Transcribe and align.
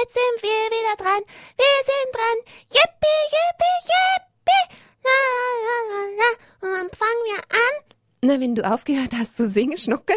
jetzt 0.00 0.14
sind 0.14 0.42
wir 0.42 0.62
wieder 0.76 0.96
dran. 0.96 1.22
Wir 1.56 1.78
sind 1.90 2.10
dran. 2.14 2.38
Yippie, 2.70 3.20
yippie, 3.34 3.76
yippie. 3.88 4.64
La, 5.04 5.18
la, 5.66 5.76
la, 5.90 6.00
la. 6.18 6.66
Und 6.66 6.74
dann 6.76 6.98
fangen 6.98 7.24
wir 7.26 7.38
an. 7.38 7.84
Na, 8.20 8.40
wenn 8.40 8.54
du 8.54 8.70
aufgehört 8.70 9.14
hast 9.16 9.36
zu 9.36 9.48
singen, 9.48 9.78
Schnucke? 9.78 10.14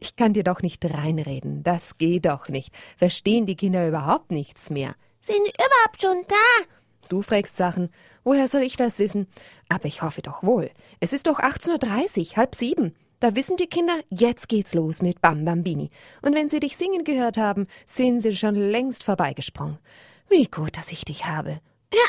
Ich 0.00 0.16
kann 0.16 0.34
dir 0.34 0.44
doch 0.44 0.60
nicht 0.60 0.84
reinreden. 0.84 1.62
Das 1.62 1.96
geht 1.96 2.26
doch 2.26 2.48
nicht. 2.48 2.74
Verstehen 2.98 3.46
die 3.46 3.56
Kinder 3.56 3.88
überhaupt 3.88 4.30
nichts 4.30 4.70
mehr. 4.70 4.94
Sind 5.20 5.38
überhaupt 5.38 6.02
schon 6.02 6.24
da? 6.28 6.66
Du 7.08 7.22
fragst 7.22 7.56
Sachen. 7.56 7.90
Woher 8.24 8.48
soll 8.48 8.62
ich 8.62 8.76
das 8.76 8.98
wissen? 8.98 9.28
Aber 9.68 9.86
ich 9.86 10.02
hoffe 10.02 10.22
doch 10.22 10.42
wohl. 10.42 10.70
Es 11.00 11.12
ist 11.12 11.26
doch 11.26 11.38
18.30 11.38 12.30
Uhr, 12.30 12.36
halb 12.36 12.54
sieben. 12.54 12.94
Da 13.22 13.36
wissen 13.36 13.56
die 13.56 13.68
Kinder, 13.68 14.00
jetzt 14.10 14.48
geht's 14.48 14.74
los 14.74 15.00
mit 15.00 15.20
Bam 15.20 15.44
Bambini. 15.44 15.90
Und 16.22 16.34
wenn 16.34 16.48
sie 16.48 16.58
dich 16.58 16.76
singen 16.76 17.04
gehört 17.04 17.36
haben, 17.36 17.68
sind 17.86 18.20
sie 18.20 18.34
schon 18.34 18.56
längst 18.56 19.04
vorbeigesprungen. 19.04 19.78
Wie 20.28 20.46
gut, 20.46 20.76
dass 20.76 20.90
ich 20.90 21.04
dich 21.04 21.24
habe. 21.24 21.60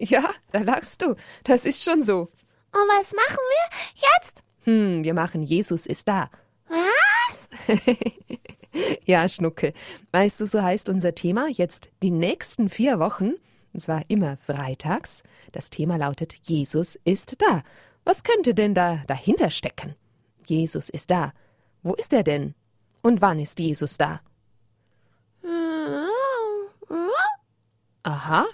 Ja, 0.00 0.30
da 0.52 0.60
lachst 0.60 1.02
du. 1.02 1.16
Das 1.42 1.64
ist 1.64 1.82
schon 1.82 2.04
so. 2.04 2.20
Und 2.20 2.30
was 2.72 3.12
machen 3.12 3.40
wir 3.50 3.78
jetzt? 3.96 4.44
Hm, 4.62 5.02
wir 5.02 5.12
machen 5.12 5.42
Jesus 5.42 5.86
ist 5.86 6.06
da. 6.06 6.30
Was? 6.68 7.48
ja, 9.04 9.28
Schnucke. 9.28 9.72
Weißt 10.12 10.40
du, 10.40 10.46
so 10.46 10.62
heißt 10.62 10.88
unser 10.88 11.16
Thema 11.16 11.48
jetzt 11.48 11.90
die 12.00 12.12
nächsten 12.12 12.68
vier 12.70 13.00
Wochen. 13.00 13.32
Und 13.72 13.80
zwar 13.80 14.04
immer 14.06 14.36
freitags. 14.36 15.24
Das 15.50 15.68
Thema 15.68 15.96
lautet 15.96 16.34
Jesus 16.44 16.96
ist 17.04 17.42
da. 17.42 17.64
Was 18.08 18.22
könnte 18.22 18.54
denn 18.54 18.72
da 18.72 19.02
dahinter 19.06 19.50
stecken? 19.50 19.94
Jesus 20.46 20.88
ist 20.88 21.10
da. 21.10 21.34
Wo 21.82 21.92
ist 21.92 22.14
er 22.14 22.22
denn? 22.22 22.54
Und 23.02 23.20
wann 23.20 23.38
ist 23.38 23.60
Jesus 23.60 23.98
da? 23.98 24.22
Aha, 28.04 28.46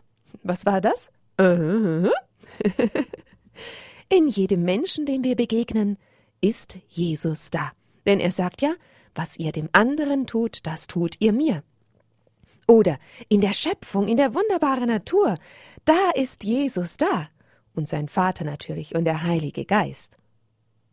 was 0.43 0.67
war 0.67 0.81
das? 0.81 1.09
In 4.09 4.27
jedem 4.27 4.65
Menschen, 4.65 5.07
dem 5.07 5.23
wir 5.23 5.37
begegnen, 5.37 5.99
ist 6.41 6.77
Jesus 6.89 7.53
da. 7.53 7.71
Denn 8.09 8.19
er 8.19 8.33
sagt 8.33 8.61
ja, 8.61 8.75
was 9.15 9.39
ihr 9.39 9.53
dem 9.53 9.69
anderen 9.71 10.27
tut, 10.27 10.67
das 10.67 10.89
tut 10.89 11.15
ihr 11.21 11.33
mir. 11.33 11.63
Oder 12.67 12.99
in 13.29 13.41
der 13.41 13.53
Schöpfung, 13.53 14.09
in 14.09 14.17
der 14.17 14.35
wunderbaren 14.35 14.89
Natur, 14.89 15.39
da 15.85 16.11
ist 16.17 16.43
Jesus 16.43 16.97
da. 16.97 17.29
Und 17.75 17.89
sein 17.89 18.09
Vater 18.09 18.45
natürlich 18.45 18.95
und 18.95 19.05
der 19.05 19.25
Heilige 19.25 19.65
Geist. 19.65 20.17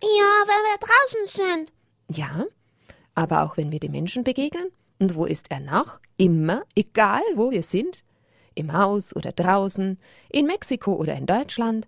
Ja, 0.01 0.07
wenn 0.47 0.63
wir 0.65 0.77
draußen 0.79 1.47
sind. 1.67 1.73
Ja, 2.09 2.45
aber 3.13 3.43
auch 3.43 3.57
wenn 3.57 3.71
wir 3.71 3.79
den 3.79 3.91
Menschen 3.91 4.23
begegnen. 4.23 4.71
Und 4.99 5.15
wo 5.15 5.25
ist 5.25 5.51
er 5.51 5.59
noch? 5.59 5.99
Immer, 6.17 6.63
egal 6.75 7.21
wo 7.35 7.51
wir 7.51 7.63
sind. 7.63 8.03
Im 8.53 8.73
Haus 8.73 9.15
oder 9.15 9.31
draußen, 9.31 9.97
in 10.29 10.45
Mexiko 10.45 10.93
oder 10.93 11.15
in 11.15 11.25
Deutschland. 11.25 11.87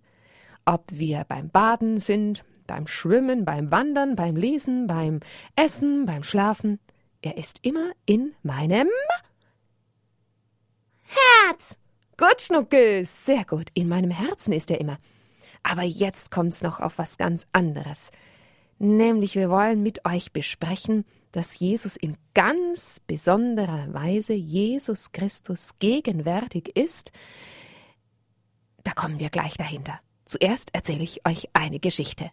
Ob 0.66 0.86
wir 0.92 1.26
beim 1.28 1.50
Baden 1.50 2.00
sind, 2.00 2.46
beim 2.68 2.88
Schwimmen, 2.88 3.46
beim 3.46 3.70
Wandern, 3.70 4.16
beim 4.16 4.36
Lesen, 4.36 4.88
beim 4.88 5.20
Essen, 5.56 6.06
beim 6.06 6.24
Schlafen. 6.24 6.80
Er 7.22 7.38
ist 7.38 7.60
immer 7.64 7.92
in 8.06 8.34
meinem 8.44 8.88
Herz. 11.02 11.76
Gut, 12.17 12.42
Schnuckel, 12.42 13.06
sehr 13.06 13.44
gut. 13.44 13.69
In 13.73 13.88
meinem 13.89 14.11
Herzen 14.11 14.53
ist 14.53 14.69
er 14.69 14.80
immer. 14.80 14.97
Aber 15.64 15.83
jetzt 15.83 16.30
kommt's 16.30 16.61
noch 16.61 16.80
auf 16.80 16.97
was 16.97 17.17
ganz 17.17 17.47
anderes. 17.53 18.11
Nämlich 18.78 19.36
wir 19.36 19.50
wollen 19.50 19.81
mit 19.81 20.06
euch 20.06 20.31
besprechen, 20.31 21.06
dass 21.31 21.58
Jesus 21.58 21.95
in 21.97 22.17
ganz 22.36 23.00
besonderer 23.08 23.91
Weise 23.94 24.34
Jesus 24.34 25.11
Christus 25.11 25.80
gegenwärtig 25.80 26.78
ist. 26.78 27.11
Da 28.84 28.91
kommen 28.91 29.19
wir 29.19 29.30
gleich 29.30 29.56
dahinter. 29.56 30.00
Zuerst 30.25 30.75
erzähle 30.75 31.03
ich 31.03 31.25
euch 31.25 31.50
eine 31.53 31.79
Geschichte. 31.79 32.29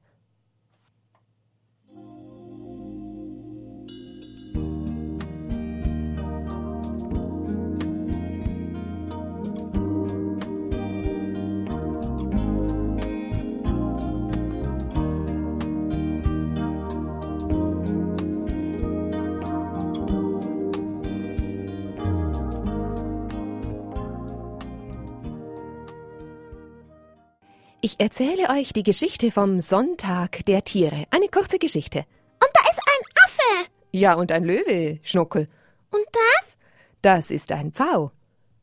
Ich 27.82 27.98
erzähle 27.98 28.50
euch 28.50 28.74
die 28.74 28.82
Geschichte 28.82 29.30
vom 29.30 29.58
Sonntag 29.58 30.44
der 30.44 30.64
Tiere. 30.64 31.06
Eine 31.10 31.28
kurze 31.28 31.58
Geschichte. 31.58 32.00
Und 32.38 32.50
da 32.52 32.60
ist 32.70 32.78
ein 32.78 33.24
Affe. 33.24 33.70
Ja, 33.92 34.14
und 34.14 34.30
ein 34.32 34.44
Löwe, 34.44 34.98
Schnuckel. 35.02 35.48
Und 35.90 36.04
das? 36.12 36.56
Das 37.00 37.30
ist 37.30 37.52
ein 37.52 37.72
Pfau. 37.72 38.12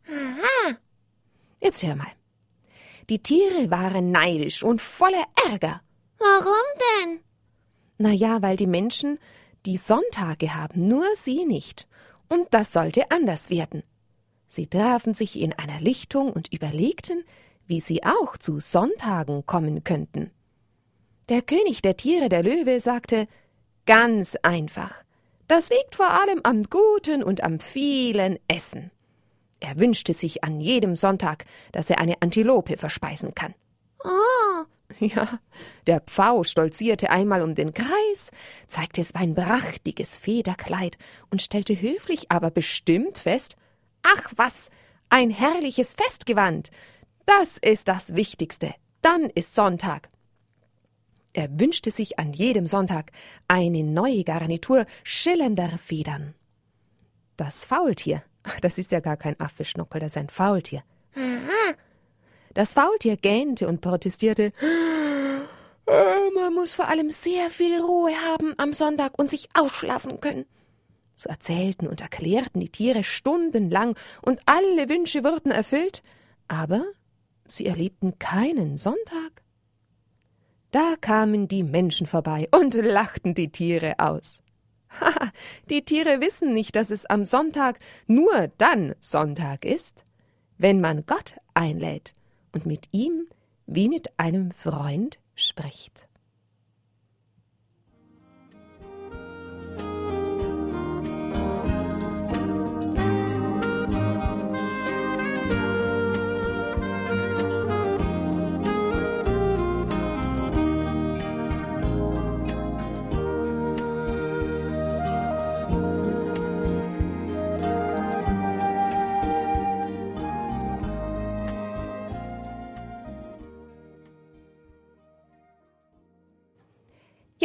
Aha. 0.07 0.75
Jetzt 1.59 1.81
hör 1.81 1.95
mal. 1.95 2.11
Die 3.09 3.17
Tiere 3.17 3.71
waren 3.71 4.11
neidisch 4.11 4.61
und 4.61 4.81
voller 4.81 5.25
Ärger. 5.49 5.81
Warum 6.19 6.67
denn? 7.03 7.19
Na 7.97 8.11
ja, 8.11 8.43
weil 8.43 8.55
die 8.55 8.67
Menschen 8.67 9.17
die 9.65 9.77
Sonntage 9.77 10.53
haben, 10.53 10.87
nur 10.87 11.07
sie 11.15 11.43
nicht. 11.43 11.87
Und 12.29 12.53
das 12.53 12.71
sollte 12.71 13.09
anders 13.09 13.49
werden. 13.49 13.81
Sie 14.45 14.67
trafen 14.67 15.15
sich 15.15 15.39
in 15.39 15.53
einer 15.53 15.79
Lichtung 15.79 16.31
und 16.31 16.53
überlegten, 16.53 17.23
wie 17.67 17.79
sie 17.79 18.03
auch 18.03 18.37
zu 18.37 18.59
Sonntagen 18.59 19.45
kommen 19.45 19.83
könnten. 19.83 20.31
Der 21.29 21.41
König 21.41 21.81
der 21.81 21.97
Tiere, 21.97 22.29
der 22.29 22.43
Löwe, 22.43 22.79
sagte 22.79 23.27
Ganz 23.85 24.37
einfach. 24.41 24.93
Das 25.47 25.69
liegt 25.69 25.95
vor 25.95 26.09
allem 26.09 26.41
am 26.43 26.63
guten 26.63 27.23
und 27.23 27.43
am 27.43 27.59
vielen 27.59 28.37
Essen. 28.47 28.91
Er 29.59 29.79
wünschte 29.79 30.13
sich 30.13 30.43
an 30.43 30.59
jedem 30.59 30.95
Sonntag, 30.95 31.45
dass 31.71 31.89
er 31.89 31.99
eine 31.99 32.21
Antilope 32.21 32.77
verspeisen 32.77 33.33
kann. 33.33 33.53
Oh. 34.03 34.65
Ja, 34.99 35.39
der 35.85 35.99
Pfau 35.99 36.43
stolzierte 36.43 37.09
einmal 37.09 37.41
um 37.41 37.55
den 37.55 37.73
Kreis, 37.73 38.31
zeigte 38.67 39.03
sein 39.03 39.35
prachtiges 39.35 40.17
Federkleid 40.17 40.97
und 41.29 41.41
stellte 41.41 41.79
höflich, 41.79 42.31
aber 42.31 42.51
bestimmt 42.51 43.17
fest 43.17 43.57
Ach 44.03 44.31
was, 44.37 44.69
ein 45.09 45.29
herrliches 45.29 45.93
Festgewand. 45.93 46.71
Das 47.27 47.57
ist 47.57 47.89
das 47.89 48.15
Wichtigste. 48.15 48.73
Dann 49.01 49.29
ist 49.29 49.53
Sonntag. 49.53 50.07
Er 51.33 51.59
wünschte 51.59 51.91
sich 51.91 52.17
an 52.17 52.31
jedem 52.31 52.65
Sonntag 52.65 53.11
eine 53.49 53.83
neue 53.83 54.23
Garnitur 54.23 54.85
schillernder 55.03 55.77
Federn. 55.77 56.33
Das 57.35 57.65
Faultier, 57.65 58.23
das 58.61 58.77
ist 58.77 58.93
ja 58.93 59.01
gar 59.01 59.17
kein 59.17 59.37
Affe, 59.41 59.63
das 59.63 60.11
ist 60.11 60.17
ein 60.17 60.29
Faultier. 60.29 60.83
Aha. 61.15 61.75
Das 62.53 62.73
Faultier 62.73 63.17
gähnte 63.17 63.67
und 63.67 63.81
protestierte. 63.81 64.53
"Äh, 65.85 66.29
Man 66.33 66.53
muss 66.53 66.75
vor 66.75 66.87
allem 66.87 67.09
sehr 67.11 67.49
viel 67.49 67.81
Ruhe 67.81 68.13
haben 68.29 68.53
am 68.57 68.71
Sonntag 68.71 69.19
und 69.19 69.29
sich 69.29 69.49
ausschlafen 69.53 70.21
können. 70.21 70.45
So 71.13 71.27
erzählten 71.29 71.87
und 71.87 71.99
erklärten 71.99 72.61
die 72.61 72.69
Tiere 72.69 73.03
stundenlang, 73.03 73.97
und 74.21 74.39
alle 74.45 74.87
Wünsche 74.87 75.25
wurden 75.25 75.51
erfüllt, 75.51 76.01
aber 76.47 76.85
sie 77.55 77.65
erlebten 77.65 78.19
keinen 78.19 78.77
Sonntag. 78.77 79.43
Da 80.71 80.95
kamen 80.99 81.47
die 81.47 81.63
Menschen 81.63 82.07
vorbei 82.07 82.47
und 82.53 82.73
lachten 82.75 83.33
die 83.33 83.51
Tiere 83.51 83.95
aus. 83.99 84.41
Haha, 84.89 85.31
die 85.69 85.83
Tiere 85.83 86.21
wissen 86.21 86.53
nicht, 86.53 86.75
dass 86.75 86.91
es 86.91 87.05
am 87.05 87.25
Sonntag 87.25 87.79
nur 88.07 88.49
dann 88.57 88.95
Sonntag 88.99 89.65
ist, 89.65 90.03
wenn 90.57 90.81
man 90.81 91.05
Gott 91.05 91.37
einlädt 91.53 92.13
und 92.53 92.65
mit 92.65 92.87
ihm 92.91 93.27
wie 93.65 93.89
mit 93.89 94.17
einem 94.17 94.51
Freund 94.51 95.19
spricht. 95.35 96.06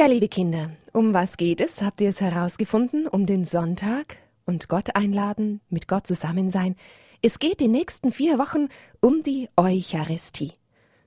Ja, 0.02 0.08
liebe 0.08 0.26
Kinder, 0.26 0.72
um 0.92 1.14
was 1.14 1.36
geht 1.36 1.60
es? 1.60 1.80
Habt 1.80 2.00
ihr 2.00 2.08
es 2.08 2.20
herausgefunden? 2.20 3.06
Um 3.06 3.24
den 3.24 3.44
Sonntag? 3.44 4.16
und 4.46 4.68
Gott 4.68 4.96
einladen, 4.96 5.60
mit 5.68 5.86
Gott 5.86 6.08
zusammen 6.08 6.50
sein. 6.50 6.74
Es 7.22 7.38
geht 7.38 7.60
die 7.60 7.68
nächsten 7.68 8.10
vier 8.10 8.36
Wochen 8.36 8.66
um 9.00 9.22
die 9.22 9.48
Eucharistie. 9.56 10.54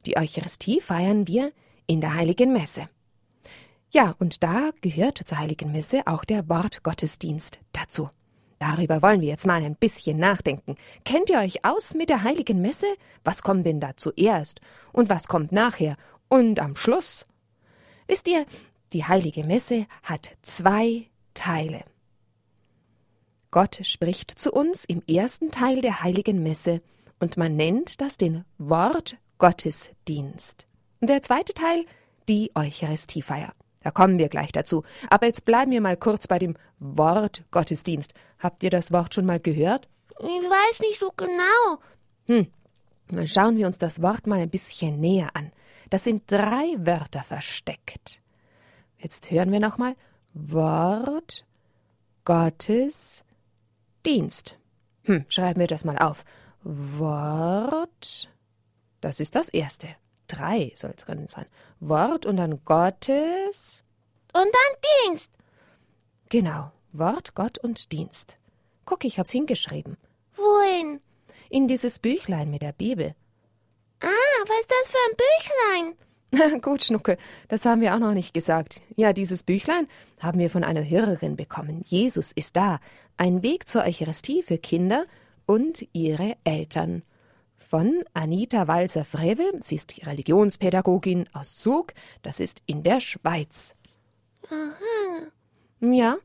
Die 0.06 0.15
Eucharistie 0.15 0.80
feiern 0.80 1.27
wir 1.27 1.51
in 1.88 2.00
der 2.00 2.13
Heiligen 2.13 2.53
Messe. 2.53 2.86
Ja, 3.92 4.15
und 4.18 4.44
da 4.44 4.69
gehört 4.80 5.18
zur 5.18 5.39
Heiligen 5.39 5.74
Messe 5.74 6.07
auch 6.07 6.24
der 6.24 6.47
Wortgottesdienst 6.47 7.59
dazu. 7.74 8.07
Darüber 8.59 9.01
wollen 9.01 9.19
wir 9.19 9.27
jetzt 9.27 9.45
mal 9.45 9.62
ein 9.62 9.75
bisschen 9.75 10.15
nachdenken. 10.15 10.77
Kennt 11.03 11.30
ihr 11.30 11.39
euch 11.39 11.65
aus 11.65 11.95
mit 11.95 12.07
der 12.07 12.24
Heiligen 12.24 12.62
Messe? 12.62 12.88
Was 13.25 13.44
kommt 13.44 13.65
denn 13.65 13.81
da 13.81 13.97
zuerst? 13.97 14.62
Und 14.94 15.09
was 15.09 15.27
kommt 15.27 15.51
nachher? 15.51 15.97
Und 16.30 16.62
am 16.62 16.77
Schluss? 16.77 17.25
Wisst 18.07 18.30
ihr, 18.30 18.45
die 18.94 19.06
Heilige 19.06 19.46
Messe 19.46 19.88
hat 20.04 20.32
zwei 20.42 21.08
Teile. 21.34 21.84
Gott 23.52 23.80
spricht 23.84 24.32
zu 24.38 24.52
uns 24.52 24.84
im 24.86 25.02
ersten 25.08 25.52
Teil 25.52 25.82
der 25.82 26.04
Heiligen 26.04 26.44
Messe 26.44 26.82
und 27.20 27.38
man 27.38 27.56
nennt 27.56 28.02
das 28.02 28.18
den 28.18 28.44
Wortgottesdienst. 28.58 30.68
Und 31.00 31.10
der 31.10 31.22
zweite 31.22 31.54
Teil 31.54 31.86
die 32.28 32.52
Eucharistiefeier. 32.56 33.54
Da 33.82 33.92
kommen 33.92 34.18
wir 34.18 34.30
gleich 34.30 34.52
dazu. 34.52 34.84
Aber 35.10 35.28
jetzt 35.28 35.46
bleiben 35.46 35.72
wir 35.72 35.80
mal 35.80 35.96
kurz 35.96 36.28
bei 36.28 36.40
dem 36.40 36.58
Wortgottesdienst. 36.80 38.16
Habt 38.40 38.64
ihr 38.64 38.72
das 38.72 38.92
Wort 38.92 39.14
schon 39.14 39.26
mal 39.26 39.40
gehört? 39.40 39.88
Ich 40.20 40.26
weiß 40.26 40.80
nicht 40.80 41.00
so 41.00 41.12
genau. 41.16 41.78
Hm. 42.26 42.48
Dann 43.08 43.28
schauen 43.28 43.58
wir 43.58 43.68
uns 43.68 43.78
das 43.78 44.02
Wort 44.02 44.26
mal 44.26 44.40
ein 44.40 44.50
bisschen 44.50 45.00
näher 45.00 45.30
an. 45.36 45.52
Das 45.92 46.04
sind 46.04 46.24
drei 46.26 46.74
Wörter 46.80 47.22
versteckt. 47.22 48.20
Jetzt 48.97 49.31
hören 49.31 49.51
wir 49.51 49.59
nochmal 49.59 49.95
Wort 50.33 51.45
Gottes 52.24 53.24
Dienst. 54.06 54.57
Hm, 55.03 55.25
schreiben 55.30 55.59
wir 55.59 55.68
das 55.68 55.86
mal 55.86 55.97
auf. 55.97 56.25
Wort. 56.63 58.30
Das 59.01 59.19
ist 59.19 59.36
das 59.36 59.50
erste. 59.50 59.88
Drei 60.27 60.71
soll 60.75 60.94
es 60.97 61.06
drin 61.06 61.27
sein. 61.27 61.45
Wort 61.80 62.25
und 62.25 62.38
dann 62.38 62.63
Gottes. 62.65 63.83
Und 64.33 64.45
dann 64.45 65.09
Dienst. 65.09 65.30
Genau. 66.30 66.71
Wort, 66.92 67.36
Gott 67.36 67.57
und 67.59 67.92
Dienst. 67.92 68.36
Guck, 68.86 69.06
ich 69.06 69.19
hab's 69.19 69.31
hingeschrieben. 69.31 69.97
Wohin? 70.36 71.01
In 71.50 71.68
dieses 71.68 72.00
Büchlein 72.00 72.50
mit 72.50 72.62
der 72.62 72.71
Bibel. 72.71 73.13
Ah, 74.01 74.07
was 74.47 74.59
ist 74.59 74.71
das 74.71 74.89
für 74.89 74.97
ein 75.09 75.18
Büchlein? 75.18 75.97
Gut, 76.62 76.84
Schnucke, 76.84 77.18
das 77.48 77.66
haben 77.66 77.82
wir 77.82 77.94
auch 77.96 78.00
noch 78.00 78.14
nicht 78.14 78.34
gesagt. 78.34 78.82
Ja, 78.96 79.14
dieses 79.14 79.44
Büchlein 79.44 79.88
haben 80.20 80.40
wir 80.40 80.50
von 80.50 80.64
einer 80.64 80.88
Hörerin 80.88 81.36
bekommen. 81.36 81.82
Jesus 81.86 82.32
ist 82.32 82.56
da. 82.56 82.80
Ein 83.18 83.44
Weg 83.44 83.68
zur 83.68 83.84
Eucharistie 83.84 84.44
für 84.44 84.58
Kinder 84.58 85.06
und 85.46 85.88
ihre 85.94 86.36
Eltern. 86.44 87.04
Von 87.56 88.04
Anita 88.14 88.68
Walser-Frevel. 88.68 89.60
Sie 89.62 89.76
ist 89.76 89.98
die 89.98 90.04
Religionspädagogin 90.04 91.28
aus 91.34 91.58
Zug. 91.58 91.94
Das 92.22 92.40
ist 92.40 92.62
in 92.66 92.84
der 92.84 93.00
Schweiz. 93.00 93.76
Aha. 94.50 95.28
Ja, 95.81 96.18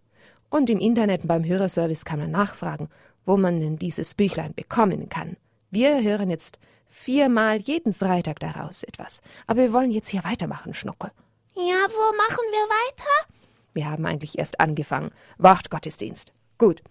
und 0.51 0.69
im 0.69 0.79
Internet 0.79 1.27
beim 1.27 1.45
Hörerservice 1.45 2.05
kann 2.05 2.21
man 2.21 2.31
nachfragen, 2.31 2.89
wo 3.25 3.37
man 3.37 3.61
denn 3.61 3.77
dieses 3.77 4.15
Büchlein 4.15 4.55
bekommen 4.55 5.09
kann. 5.09 5.37
Wir 5.71 6.03
hören 6.03 6.31
jetzt 6.31 6.59
viermal 6.91 7.59
jeden 7.59 7.95
Freitag 7.95 8.41
daraus 8.41 8.83
etwas. 8.83 9.21
Aber 9.47 9.63
wir 9.63 9.73
wollen 9.73 9.91
jetzt 9.91 10.09
hier 10.09 10.25
weitermachen, 10.25 10.75
Schnucke. 10.75 11.11
Ja, 11.55 11.63
wo 11.89 12.17
machen 12.17 12.45
wir 12.51 12.69
weiter? 12.69 13.35
Wir 13.73 13.89
haben 13.89 14.05
eigentlich 14.05 14.39
erst 14.39 14.61
angefangen. 14.61 15.11
Wortgottesdienst. 15.39 16.33
Gut. 16.59 16.83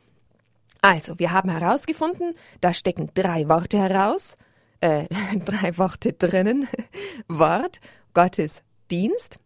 Also, 0.82 1.20
wir 1.20 1.32
haben 1.32 1.50
herausgefunden, 1.50 2.36
da 2.62 2.74
stecken 2.74 3.12
drei 3.14 3.50
Worte 3.50 3.78
heraus, 3.78 4.36
äh, 4.80 5.08
drei 5.46 5.78
Worte 5.78 6.14
drinnen. 6.14 6.68
Wort, 7.28 7.80
Gottes 8.14 8.64
Dienst. 8.90 9.38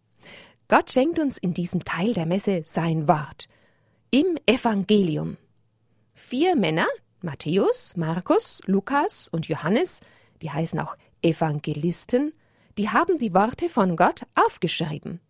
Gott 0.68 0.90
schenkt 0.92 1.18
uns 1.18 1.36
in 1.36 1.52
diesem 1.52 1.84
Teil 1.84 2.14
der 2.14 2.26
Messe 2.26 2.62
sein 2.64 3.08
Wort. 3.08 3.48
Im 4.10 4.38
Evangelium. 4.46 5.36
Vier 6.14 6.54
Männer, 6.54 6.86
Matthäus, 7.20 7.96
Markus, 7.96 8.60
Lukas 8.66 9.28
und 9.28 9.48
Johannes, 9.48 10.00
die 10.42 10.50
heißen 10.50 10.78
auch 10.80 10.96
Evangelisten, 11.22 12.32
die 12.78 12.90
haben 12.90 13.18
die 13.18 13.34
Worte 13.34 13.68
von 13.68 13.96
Gott 13.96 14.22
aufgeschrieben. 14.34 15.20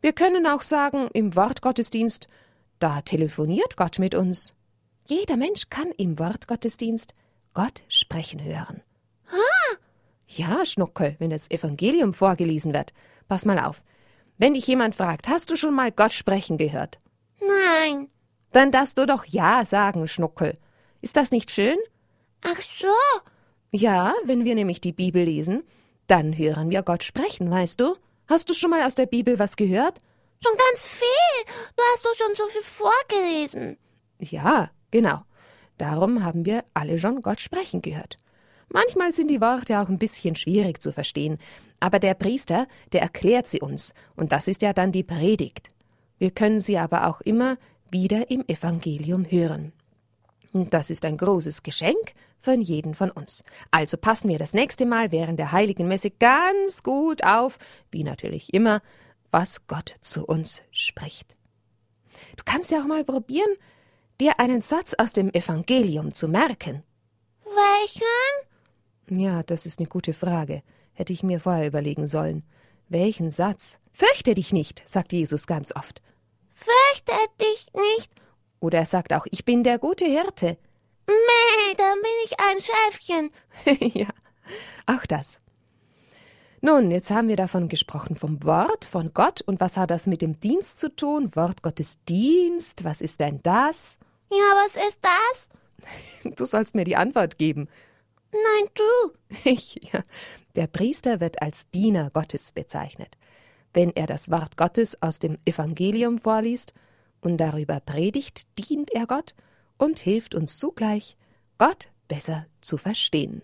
Wir 0.00 0.12
können 0.12 0.46
auch 0.46 0.62
sagen, 0.62 1.08
im 1.12 1.34
Wortgottesdienst, 1.36 2.28
da 2.78 3.00
telefoniert 3.02 3.76
Gott 3.76 3.98
mit 3.98 4.14
uns. 4.14 4.54
Jeder 5.06 5.36
Mensch 5.36 5.68
kann 5.68 5.90
im 5.98 6.18
Wortgottesdienst 6.18 7.14
Gott 7.54 7.82
sprechen 7.88 8.42
hören. 8.42 8.82
Ah, 9.30 9.76
Ja, 10.26 10.64
Schnuckel, 10.64 11.16
wenn 11.18 11.30
das 11.30 11.50
Evangelium 11.50 12.14
vorgelesen 12.14 12.72
wird. 12.72 12.92
Pass 13.28 13.44
mal 13.44 13.58
auf. 13.58 13.82
Wenn 14.38 14.54
dich 14.54 14.66
jemand 14.66 14.94
fragt, 14.94 15.28
hast 15.28 15.50
du 15.50 15.56
schon 15.56 15.74
mal 15.74 15.90
Gott 15.92 16.12
sprechen 16.12 16.56
gehört? 16.58 16.98
nein. 17.40 18.08
Dann 18.52 18.72
darfst 18.72 18.98
du 18.98 19.06
doch 19.06 19.24
Ja 19.26 19.64
sagen, 19.64 20.08
Schnuckel. 20.08 20.54
Ist 21.02 21.16
das 21.16 21.30
nicht 21.30 21.50
schön? 21.52 21.76
Ach 22.42 22.60
so. 22.60 22.88
Ja, 23.72 24.14
wenn 24.24 24.44
wir 24.44 24.54
nämlich 24.54 24.80
die 24.80 24.92
Bibel 24.92 25.24
lesen, 25.24 25.62
dann 26.08 26.36
hören 26.36 26.70
wir 26.70 26.82
Gott 26.82 27.04
sprechen, 27.04 27.50
weißt 27.50 27.80
du? 27.80 27.96
Hast 28.26 28.48
du 28.48 28.54
schon 28.54 28.70
mal 28.70 28.84
aus 28.84 28.96
der 28.96 29.06
Bibel 29.06 29.38
was 29.38 29.56
gehört? 29.56 29.98
Schon 30.42 30.56
ganz 30.56 30.86
viel. 30.86 31.54
Du 31.76 31.82
hast 31.92 32.04
doch 32.04 32.14
schon 32.16 32.34
so 32.34 32.46
viel 32.48 32.62
vorgelesen. 32.62 33.78
Ja, 34.18 34.70
genau. 34.90 35.22
Darum 35.78 36.24
haben 36.24 36.44
wir 36.44 36.64
alle 36.74 36.98
schon 36.98 37.22
Gott 37.22 37.40
sprechen 37.40 37.80
gehört. 37.80 38.16
Manchmal 38.68 39.12
sind 39.12 39.28
die 39.28 39.40
Worte 39.40 39.80
auch 39.80 39.88
ein 39.88 39.98
bisschen 39.98 40.36
schwierig 40.36 40.80
zu 40.80 40.92
verstehen, 40.92 41.38
aber 41.80 41.98
der 41.98 42.14
Priester, 42.14 42.66
der 42.92 43.02
erklärt 43.02 43.46
sie 43.46 43.60
uns, 43.60 43.94
und 44.16 44.32
das 44.32 44.48
ist 44.48 44.62
ja 44.62 44.72
dann 44.72 44.92
die 44.92 45.02
Predigt. 45.02 45.68
Wir 46.18 46.30
können 46.30 46.60
sie 46.60 46.76
aber 46.78 47.06
auch 47.08 47.20
immer 47.20 47.56
wieder 47.90 48.30
im 48.30 48.44
Evangelium 48.46 49.24
hören. 49.28 49.72
Das 50.52 50.90
ist 50.90 51.04
ein 51.04 51.16
großes 51.16 51.62
Geschenk 51.62 52.14
von 52.40 52.60
jedem 52.60 52.94
von 52.94 53.10
uns. 53.10 53.44
Also 53.70 53.96
passen 53.96 54.28
wir 54.28 54.38
das 54.38 54.54
nächste 54.54 54.86
Mal 54.86 55.12
während 55.12 55.38
der 55.38 55.52
heiligen 55.52 55.86
Messe 55.86 56.10
ganz 56.10 56.82
gut 56.82 57.24
auf, 57.24 57.58
wie 57.90 58.02
natürlich 58.02 58.52
immer, 58.52 58.82
was 59.30 59.66
Gott 59.66 59.96
zu 60.00 60.24
uns 60.24 60.62
spricht. 60.72 61.36
Du 62.36 62.42
kannst 62.44 62.70
ja 62.70 62.80
auch 62.80 62.86
mal 62.86 63.04
probieren, 63.04 63.50
dir 64.20 64.40
einen 64.40 64.60
Satz 64.60 64.94
aus 64.94 65.12
dem 65.12 65.32
Evangelium 65.32 66.12
zu 66.12 66.28
merken. 66.28 66.82
Welchen? 67.44 69.20
Ja, 69.20 69.42
das 69.42 69.66
ist 69.66 69.78
eine 69.78 69.88
gute 69.88 70.12
Frage. 70.12 70.62
Hätte 70.92 71.12
ich 71.12 71.22
mir 71.22 71.40
vorher 71.40 71.66
überlegen 71.66 72.06
sollen. 72.06 72.42
Welchen 72.88 73.30
Satz? 73.30 73.78
Fürchte 73.92 74.34
dich 74.34 74.52
nicht, 74.52 74.82
sagt 74.88 75.12
Jesus 75.12 75.46
ganz 75.46 75.74
oft. 75.74 76.02
Fürchte 76.54 77.14
dich 77.40 77.66
nicht. 77.72 78.12
Oder 78.60 78.78
er 78.78 78.84
sagt 78.84 79.12
auch, 79.12 79.26
ich 79.30 79.44
bin 79.44 79.64
der 79.64 79.78
gute 79.78 80.04
Hirte. 80.04 80.58
Meh, 81.06 81.74
dann 81.76 81.98
bin 82.00 82.10
ich 82.24 82.38
ein 82.38 82.58
Schäfchen. 82.60 83.30
ja, 83.98 84.08
auch 84.86 85.04
das. 85.06 85.40
Nun, 86.62 86.90
jetzt 86.90 87.10
haben 87.10 87.28
wir 87.28 87.36
davon 87.36 87.68
gesprochen, 87.68 88.16
vom 88.16 88.44
Wort 88.44 88.84
von 88.84 89.14
Gott. 89.14 89.40
Und 89.40 89.60
was 89.60 89.78
hat 89.78 89.90
das 89.90 90.06
mit 90.06 90.20
dem 90.20 90.38
Dienst 90.40 90.78
zu 90.78 90.94
tun? 90.94 91.34
Wort 91.34 91.62
Gottes 91.62 92.04
Dienst, 92.04 92.84
was 92.84 93.00
ist 93.00 93.20
denn 93.20 93.40
das? 93.42 93.98
Ja, 94.30 94.36
was 94.64 94.76
ist 94.76 94.98
das? 95.00 95.46
Du 96.36 96.44
sollst 96.44 96.74
mir 96.74 96.84
die 96.84 96.96
Antwort 96.96 97.38
geben. 97.38 97.68
Nein, 98.30 98.70
du. 98.74 99.48
Ich, 99.50 99.80
ja. 99.92 100.02
Der 100.54 100.66
Priester 100.66 101.20
wird 101.20 101.40
als 101.40 101.70
Diener 101.70 102.10
Gottes 102.10 102.52
bezeichnet. 102.52 103.16
Wenn 103.72 103.96
er 103.96 104.06
das 104.06 104.30
Wort 104.30 104.58
Gottes 104.58 105.00
aus 105.00 105.18
dem 105.18 105.38
Evangelium 105.46 106.18
vorliest 106.18 106.74
und 107.20 107.38
darüber 107.38 107.80
predigt, 107.80 108.46
dient 108.58 108.90
er 108.90 109.06
Gott 109.06 109.34
und 109.78 110.00
hilft 110.00 110.34
uns 110.34 110.58
zugleich, 110.58 111.16
Gott 111.58 111.88
besser 112.08 112.46
zu 112.60 112.76
verstehen. 112.76 113.42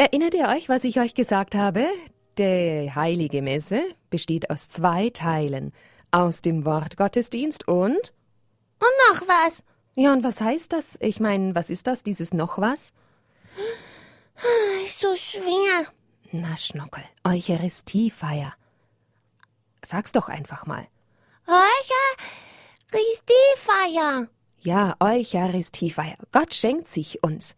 Erinnert 0.00 0.34
ihr 0.34 0.46
euch, 0.46 0.68
was 0.68 0.84
ich 0.84 1.00
euch 1.00 1.14
gesagt 1.14 1.56
habe? 1.56 1.84
Die 2.38 2.88
heilige 2.94 3.42
Messe 3.42 3.82
besteht 4.10 4.48
aus 4.48 4.68
zwei 4.68 5.10
Teilen. 5.10 5.72
Aus 6.12 6.40
dem 6.40 6.64
Wort 6.64 6.96
Gottesdienst 6.96 7.66
und. 7.66 8.14
Und 8.78 8.94
noch 9.10 9.22
was. 9.22 9.64
Ja, 9.96 10.12
und 10.12 10.22
was 10.22 10.40
heißt 10.40 10.72
das? 10.72 10.96
Ich 11.00 11.18
meine, 11.18 11.56
was 11.56 11.68
ist 11.68 11.88
das, 11.88 12.04
dieses 12.04 12.32
noch 12.32 12.58
was? 12.58 12.92
Ist 14.84 15.00
so 15.00 15.16
schwer. 15.16 15.86
Na, 16.30 16.56
Schnuckel, 16.56 17.02
Eucharistiefeier. 17.24 18.54
Sag's 19.84 20.12
doch 20.12 20.28
einfach 20.28 20.64
mal. 20.64 20.86
Eucharistiefeier. 22.92 24.28
Ja, 24.60 24.94
Eucharistiefeier. 25.00 26.18
Gott 26.30 26.54
schenkt 26.54 26.86
sich 26.86 27.24
uns. 27.24 27.56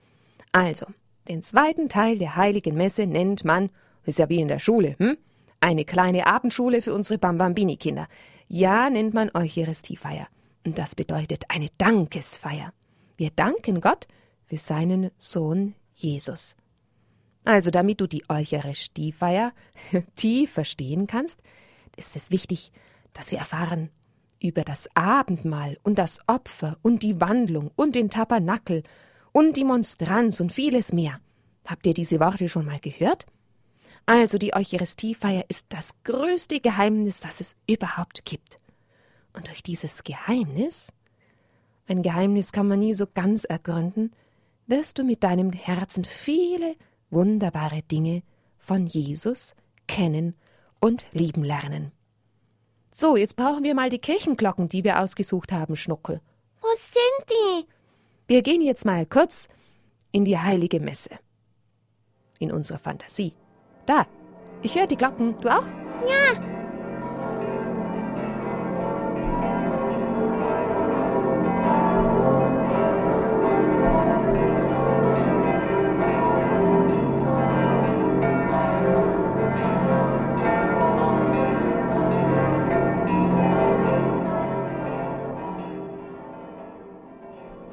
Also, 0.53 0.87
den 1.31 1.43
zweiten 1.43 1.89
Teil 1.89 2.19
der 2.19 2.35
heiligen 2.35 2.77
Messe 2.77 3.07
nennt 3.07 3.45
man, 3.45 3.71
ist 4.05 4.19
ja 4.19 4.29
wie 4.29 4.41
in 4.41 4.49
der 4.49 4.59
Schule, 4.59 4.97
hm? 4.99 5.17
Eine 5.61 5.85
kleine 5.85 6.27
Abendschule 6.27 6.83
für 6.83 6.93
unsere 6.93 7.19
Bambambini-Kinder. 7.19 8.09
Ja, 8.49 8.91
nennt 8.91 9.15
man 9.15 9.31
Eucharistiefeier. 9.33 10.27
Und 10.67 10.77
das 10.79 10.97
bedeutet 10.97 11.45
eine 11.49 11.69
Dankesfeier. 11.79 12.73
Wir 13.17 13.31
danken 13.31 13.81
Gott 13.81 14.09
für 14.47 14.57
seinen 14.57 15.11
Sohn 15.19 15.75
Jesus. 15.95 16.57
Also, 17.45 17.71
damit 17.71 18.01
du 18.01 18.09
die 18.09 18.25
Eucharistiefeier 18.29 19.53
tief 20.17 20.51
verstehen 20.51 21.07
kannst, 21.07 21.41
ist 21.97 22.17
es 22.17 22.33
wichtig, 22.33 22.73
dass 23.13 23.31
wir 23.31 23.39
erfahren 23.39 23.91
über 24.43 24.63
das 24.63 24.89
Abendmahl 24.97 25.79
und 25.85 25.99
das 25.99 26.19
Opfer 26.27 26.79
und 26.83 27.03
die 27.05 27.21
Wandlung 27.21 27.71
und 27.77 27.95
den 27.95 28.11
Tabernakel 28.11 28.83
und 29.33 29.57
die 29.57 29.65
Monstranz 29.65 30.41
und 30.41 30.53
vieles 30.53 30.93
mehr. 30.93 31.21
Habt 31.67 31.87
ihr 31.87 31.95
diese 31.95 32.21
Worte 32.21 32.49
schon 32.49 32.67
mal 32.67 32.81
gehört? 32.81 33.27
Also 34.07 34.39
die 34.39 34.55
Eucharistiefeier 34.55 35.45
ist 35.49 35.67
das 35.71 35.91
größte 36.05 36.61
Geheimnis, 36.61 37.21
das 37.21 37.41
es 37.41 37.57
überhaupt 37.69 38.25
gibt. 38.25 38.57
Und 39.33 39.49
durch 39.49 39.63
dieses 39.63 40.03
Geheimnis, 40.03 40.93
ein 41.87 42.03
Geheimnis 42.03 42.53
kann 42.53 42.67
man 42.67 42.81
nie 42.81 42.95
so 42.95 43.07
ganz 43.07 43.45
ergründen, 43.45 44.13
wirst 44.67 44.99
du 44.99 45.05
mit 45.05 45.23
deinem 45.23 45.53
Herzen 45.53 46.05
viele 46.05 46.77
wunderbare 47.11 47.83
Dinge 47.83 48.23
von 48.59 48.87
Jesus 48.87 49.55
kennen 49.87 50.35
und 50.81 51.07
lieben 51.13 51.45
lernen. 51.45 51.93
So, 52.93 53.17
jetzt 53.17 53.37
brauchen 53.37 53.65
wir 53.65 53.75
mal 53.75 53.91
die 53.91 53.99
Kirchenglocken, 53.99 54.69
die 54.69 54.85
wir 54.85 55.01
ausgesucht 55.01 55.53
haben, 55.53 55.77
Schnuckel. 55.77 56.21
Wo 56.61 56.69
sind 56.77 57.31
die? 57.31 57.80
Wir 58.31 58.43
gehen 58.43 58.63
jetzt 58.63 58.85
mal 58.85 59.07
kurz 59.07 59.49
in 60.13 60.25
die 60.25 60.39
heilige 60.39 60.79
Messe. 60.79 61.11
In 62.39 62.53
unserer 62.53 62.79
Fantasie. 62.79 63.33
Da, 63.87 64.07
ich 64.63 64.77
höre 64.77 64.87
die 64.87 64.95
Glocken. 64.95 65.35
Du 65.41 65.49
auch? 65.49 65.67
Ja. 66.07 66.60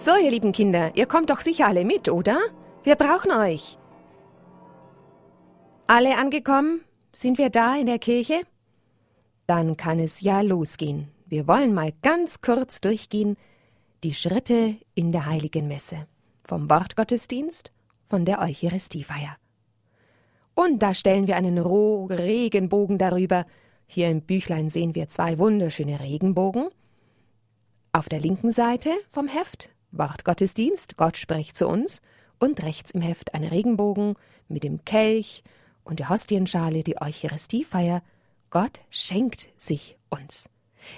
So, 0.07 0.15
ihr 0.15 0.31
lieben 0.31 0.53
Kinder, 0.53 0.95
ihr 0.95 1.05
kommt 1.05 1.31
doch 1.31 1.41
sicher 1.41 1.67
alle 1.67 1.83
mit, 1.83 2.07
oder? 2.07 2.39
Wir 2.81 2.95
brauchen 2.95 3.29
euch. 3.29 3.77
Alle 5.85 6.17
angekommen? 6.17 6.79
Sind 7.11 7.37
wir 7.37 7.49
da 7.49 7.75
in 7.75 7.87
der 7.87 7.99
Kirche? 7.99 8.43
Dann 9.47 9.75
kann 9.75 9.99
es 9.99 10.21
ja 10.21 10.39
losgehen. 10.39 11.09
Wir 11.25 11.45
wollen 11.45 11.73
mal 11.73 11.91
ganz 12.03 12.39
kurz 12.39 12.79
durchgehen 12.79 13.35
die 14.05 14.13
Schritte 14.13 14.77
in 14.95 15.11
der 15.11 15.25
heiligen 15.25 15.67
Messe. 15.67 16.07
Vom 16.45 16.69
Wortgottesdienst, 16.69 17.73
von 18.05 18.23
der 18.23 18.39
Eucharistiefeier. 18.39 19.35
Und 20.55 20.83
da 20.83 20.93
stellen 20.93 21.27
wir 21.27 21.35
einen 21.35 21.57
Roh 21.57 22.05
Regenbogen 22.05 22.97
darüber. 22.97 23.45
Hier 23.87 24.09
im 24.09 24.21
Büchlein 24.21 24.69
sehen 24.69 24.95
wir 24.95 25.09
zwei 25.09 25.37
wunderschöne 25.37 25.99
Regenbogen. 25.99 26.69
Auf 27.91 28.07
der 28.07 28.21
linken 28.21 28.53
Seite 28.53 28.91
vom 29.09 29.27
Heft 29.27 29.69
Wortgottesdienst, 29.91 30.97
Gott 30.97 31.17
spricht 31.17 31.55
zu 31.55 31.67
uns, 31.67 32.01
und 32.39 32.61
rechts 32.63 32.91
im 32.91 33.01
Heft 33.01 33.33
ein 33.33 33.43
Regenbogen 33.43 34.15
mit 34.47 34.63
dem 34.63 34.85
Kelch 34.85 35.43
und 35.83 35.99
der 35.99 36.09
Hostienschale, 36.09 36.83
die 36.83 37.01
Eucharistiefeier. 37.01 38.03
Gott 38.49 38.81
schenkt 38.89 39.49
sich 39.57 39.97
uns. 40.09 40.49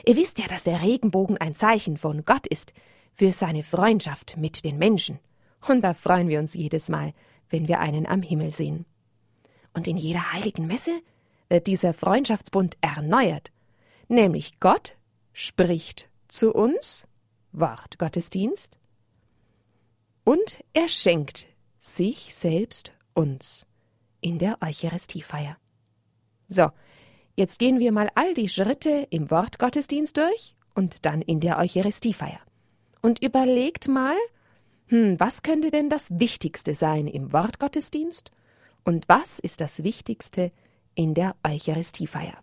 Ihr 0.05 0.15
wisst 0.15 0.39
ja, 0.39 0.47
dass 0.47 0.63
der 0.63 0.81
Regenbogen 0.81 1.37
ein 1.37 1.55
Zeichen 1.55 1.97
von 1.97 2.25
Gott 2.25 2.45
ist 2.47 2.73
für 3.13 3.31
seine 3.31 3.63
Freundschaft 3.63 4.37
mit 4.37 4.63
den 4.63 4.77
Menschen. 4.77 5.19
Und 5.67 5.81
da 5.81 5.93
freuen 5.93 6.27
wir 6.27 6.39
uns 6.39 6.53
jedes 6.53 6.89
Mal, 6.89 7.13
wenn 7.49 7.67
wir 7.67 7.79
einen 7.79 8.05
am 8.05 8.21
Himmel 8.21 8.51
sehen. 8.51 8.85
Und 9.73 9.87
in 9.87 9.97
jeder 9.97 10.33
heiligen 10.33 10.67
Messe 10.67 11.01
wird 11.49 11.67
dieser 11.67 11.93
Freundschaftsbund 11.93 12.77
erneuert, 12.81 13.51
nämlich 14.07 14.59
Gott 14.59 14.95
spricht 15.33 16.09
zu 16.27 16.53
uns, 16.53 17.07
Wort 17.51 17.97
Gottesdienst, 17.97 18.78
und 20.29 20.63
er 20.73 20.87
schenkt 20.87 21.47
sich 21.79 22.35
selbst 22.35 22.91
uns 23.15 23.65
in 24.21 24.37
der 24.37 24.59
Eucharistiefeier. 24.61 25.57
So, 26.47 26.69
jetzt 27.35 27.57
gehen 27.57 27.79
wir 27.79 27.91
mal 27.91 28.11
all 28.13 28.35
die 28.35 28.47
Schritte 28.47 29.07
im 29.09 29.31
Wortgottesdienst 29.31 30.15
durch 30.17 30.55
und 30.75 31.03
dann 31.07 31.23
in 31.23 31.39
der 31.39 31.57
Eucharistiefeier. 31.57 32.41
Und 33.01 33.23
überlegt 33.23 33.87
mal, 33.87 34.15
hm, 34.89 35.19
was 35.19 35.41
könnte 35.41 35.71
denn 35.71 35.89
das 35.89 36.11
Wichtigste 36.19 36.75
sein 36.75 37.07
im 37.07 37.33
Wortgottesdienst 37.33 38.29
und 38.83 39.09
was 39.09 39.39
ist 39.39 39.61
das 39.61 39.81
Wichtigste 39.81 40.51
in 40.93 41.15
der 41.15 41.37
Eucharistiefeier? 41.43 42.37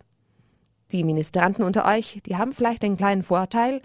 Die 0.91 1.05
Ministranten 1.05 1.63
unter 1.63 1.85
euch, 1.85 2.19
die 2.25 2.35
haben 2.35 2.51
vielleicht 2.51 2.83
einen 2.83 2.97
kleinen 2.97 3.23
Vorteil, 3.23 3.81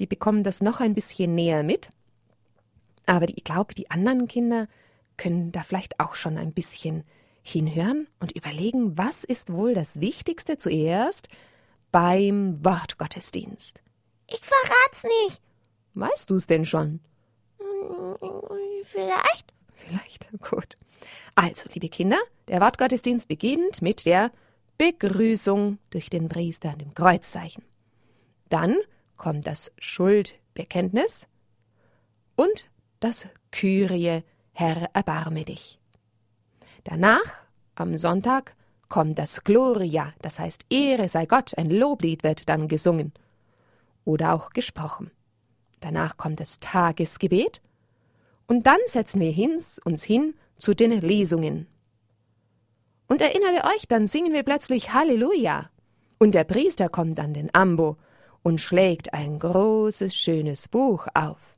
die 0.00 0.06
bekommen 0.06 0.42
das 0.42 0.60
noch 0.60 0.80
ein 0.80 0.92
bisschen 0.92 1.34
näher 1.34 1.62
mit, 1.62 1.88
aber 3.08 3.28
ich 3.28 3.44
glaube, 3.44 3.74
die 3.74 3.90
anderen 3.90 4.28
Kinder 4.28 4.68
können 5.16 5.50
da 5.50 5.62
vielleicht 5.62 5.98
auch 5.98 6.14
schon 6.14 6.36
ein 6.36 6.52
bisschen 6.52 7.04
hinhören 7.42 8.06
und 8.20 8.32
überlegen, 8.32 8.98
was 8.98 9.24
ist 9.24 9.52
wohl 9.52 9.74
das 9.74 10.00
Wichtigste 10.00 10.58
zuerst 10.58 11.28
beim 11.90 12.62
Wortgottesdienst. 12.64 13.80
Ich 14.28 14.40
verrat's 14.40 15.04
nicht. 15.04 15.40
Weißt 15.94 16.30
du's 16.30 16.46
denn 16.46 16.66
schon? 16.66 17.00
Vielleicht. 18.84 19.54
Vielleicht, 19.74 20.28
gut. 20.50 20.76
Also, 21.34 21.68
liebe 21.72 21.88
Kinder, 21.88 22.18
der 22.48 22.60
Wortgottesdienst 22.60 23.26
beginnt 23.26 23.80
mit 23.80 24.04
der 24.04 24.30
Begrüßung 24.76 25.78
durch 25.90 26.10
den 26.10 26.28
Priester 26.28 26.70
an 26.70 26.78
dem 26.78 26.94
Kreuzzeichen. 26.94 27.64
Dann 28.50 28.76
kommt 29.16 29.46
das 29.46 29.72
Schuldbekenntnis 29.78 31.26
und 32.36 32.68
das 33.00 33.26
Kyrie, 33.50 34.22
Herr, 34.52 34.90
erbarme 34.92 35.44
dich. 35.44 35.78
Danach, 36.84 37.32
am 37.74 37.96
Sonntag, 37.96 38.54
kommt 38.88 39.18
das 39.18 39.44
Gloria, 39.44 40.14
das 40.22 40.38
heißt 40.38 40.64
Ehre 40.70 41.08
sei 41.08 41.26
Gott, 41.26 41.56
ein 41.58 41.70
Loblied 41.70 42.22
wird 42.24 42.48
dann 42.48 42.68
gesungen 42.68 43.12
oder 44.04 44.34
auch 44.34 44.50
gesprochen. 44.50 45.10
Danach 45.80 46.16
kommt 46.16 46.40
das 46.40 46.58
Tagesgebet 46.58 47.60
und 48.46 48.66
dann 48.66 48.78
setzen 48.86 49.20
wir 49.20 49.30
hins, 49.30 49.78
uns 49.84 50.02
hin 50.02 50.34
zu 50.58 50.74
den 50.74 50.92
Lesungen. 51.00 51.66
Und 53.06 53.20
erinnert 53.22 53.64
euch, 53.64 53.86
dann 53.86 54.06
singen 54.06 54.32
wir 54.32 54.42
plötzlich 54.42 54.92
Halleluja. 54.92 55.70
Und 56.18 56.34
der 56.34 56.44
Priester 56.44 56.88
kommt 56.88 57.20
an 57.20 57.32
den 57.32 57.54
Ambo 57.54 57.96
und 58.42 58.60
schlägt 58.60 59.14
ein 59.14 59.38
großes, 59.38 60.14
schönes 60.14 60.68
Buch 60.68 61.06
auf 61.14 61.57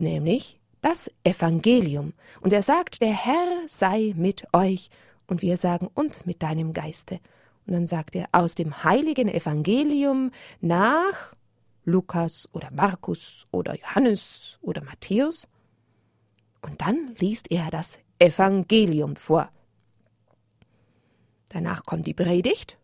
nämlich 0.00 0.60
das 0.80 1.10
Evangelium. 1.24 2.14
Und 2.40 2.52
er 2.52 2.62
sagt, 2.62 3.02
der 3.02 3.12
Herr 3.12 3.62
sei 3.68 4.14
mit 4.16 4.46
euch. 4.52 4.90
Und 5.26 5.42
wir 5.42 5.56
sagen, 5.56 5.88
und 5.94 6.26
mit 6.26 6.42
deinem 6.42 6.72
Geiste. 6.72 7.20
Und 7.66 7.74
dann 7.74 7.86
sagt 7.86 8.16
er, 8.16 8.28
aus 8.32 8.54
dem 8.54 8.82
heiligen 8.82 9.28
Evangelium 9.28 10.32
nach 10.60 11.32
Lukas 11.84 12.48
oder 12.52 12.68
Markus 12.72 13.46
oder 13.52 13.76
Johannes 13.76 14.58
oder 14.60 14.82
Matthäus. 14.82 15.46
Und 16.62 16.80
dann 16.80 17.14
liest 17.18 17.50
er 17.50 17.70
das 17.70 17.98
Evangelium 18.18 19.16
vor. 19.16 19.50
Danach 21.48 21.84
kommt 21.84 22.06
die 22.06 22.14
Predigt. 22.14 22.78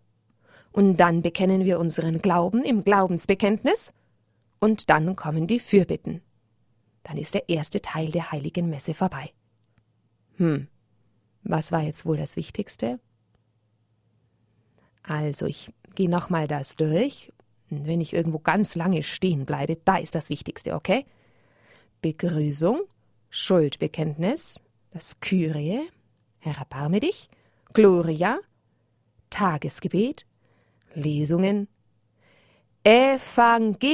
Und 0.73 0.99
dann 0.99 1.23
bekennen 1.23 1.65
wir 1.65 1.81
unseren 1.81 2.21
Glauben 2.21 2.63
im 2.63 2.85
Glaubensbekenntnis. 2.85 3.93
Und 4.61 4.91
dann 4.91 5.17
kommen 5.17 5.47
die 5.47 5.61
Fürbitten 5.61 6.23
dann 7.07 7.19
ist 7.19 7.35
der 7.35 7.49
erste 7.49 7.81
Teil 7.81 8.11
der 8.11 8.33
heiligen 8.33 8.69
Messe 8.69 8.93
vorbei. 8.93 9.31
Hm, 10.39 10.67
was 11.45 11.71
war 11.71 11.83
jetzt 11.83 12.05
wohl 12.05 12.17
das 12.17 12.35
Wichtigste? 12.35 12.99
Also, 15.05 15.47
ich 15.47 15.73
gehe 15.95 16.11
nochmal 16.11 16.49
das 16.49 16.75
durch. 16.75 17.33
Wenn 17.71 18.01
ich 18.01 18.13
irgendwo 18.13 18.41
ganz 18.41 18.75
lange 18.75 19.05
stehen 19.05 19.47
bleibe, 19.47 19.79
da 19.85 19.99
ist 19.99 20.17
das 20.17 20.31
Wichtigste, 20.31 20.75
okay? 20.75 21.07
Begrüßung, 22.03 22.81
Schuldbekenntnis, 23.31 24.59
das 24.91 25.21
Kyrie, 25.21 25.89
Herr 26.41 26.59
erbarme 26.59 26.99
dich, 26.99 27.29
Gloria, 27.73 28.41
Tagesgebet, 29.31 30.27
Lesungen, 30.95 31.69
Evangelium. 32.83 33.89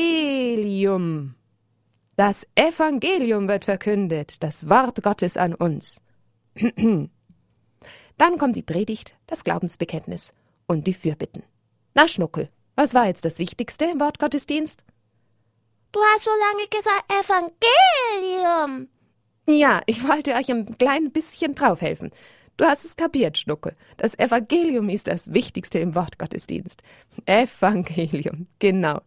Das 2.25 2.47
Evangelium 2.55 3.49
wird 3.49 3.65
verkündet, 3.65 4.45
das 4.45 4.69
Wort 4.69 5.03
Gottes 5.03 5.37
an 5.37 5.57
uns. 5.57 6.01
Dann 6.57 8.39
kommt 8.39 8.55
die 8.55 8.63
Predigt, 8.63 9.17
das 9.27 9.43
Glaubensbekenntnis 9.43 10.33
und 10.69 10.87
die 10.87 10.95
Fürbitten. 10.95 11.43
Na, 11.95 12.07
Schnuckel, 12.07 12.49
was 12.77 12.95
war 12.95 13.07
jetzt 13.07 13.25
das 13.25 13.41
Wichtigste 13.41 13.87
im 13.87 13.99
Wortgottesdienst? 13.99 14.85
Du 15.91 15.99
hast 16.01 16.23
so 16.23 16.31
lange 16.31 16.69
gesagt 16.69 17.13
Evangelium. 18.69 18.89
Ja, 19.49 19.83
ich 19.87 20.07
wollte 20.07 20.35
euch 20.35 20.49
ein 20.49 20.79
klein 20.79 21.11
bisschen 21.11 21.57
draufhelfen. 21.57 22.13
Du 22.57 22.67
hast 22.67 22.85
es 22.85 22.95
kapiert, 22.95 23.37
Schnuckel. 23.37 23.75
Das 23.97 24.17
Evangelium 24.17 24.91
ist 24.91 25.09
das 25.09 25.35
Wichtigste 25.35 25.81
im 25.81 25.97
Wortgottesdienst. 25.97 26.85
Evangelium, 27.27 28.47
genau. 28.61 29.01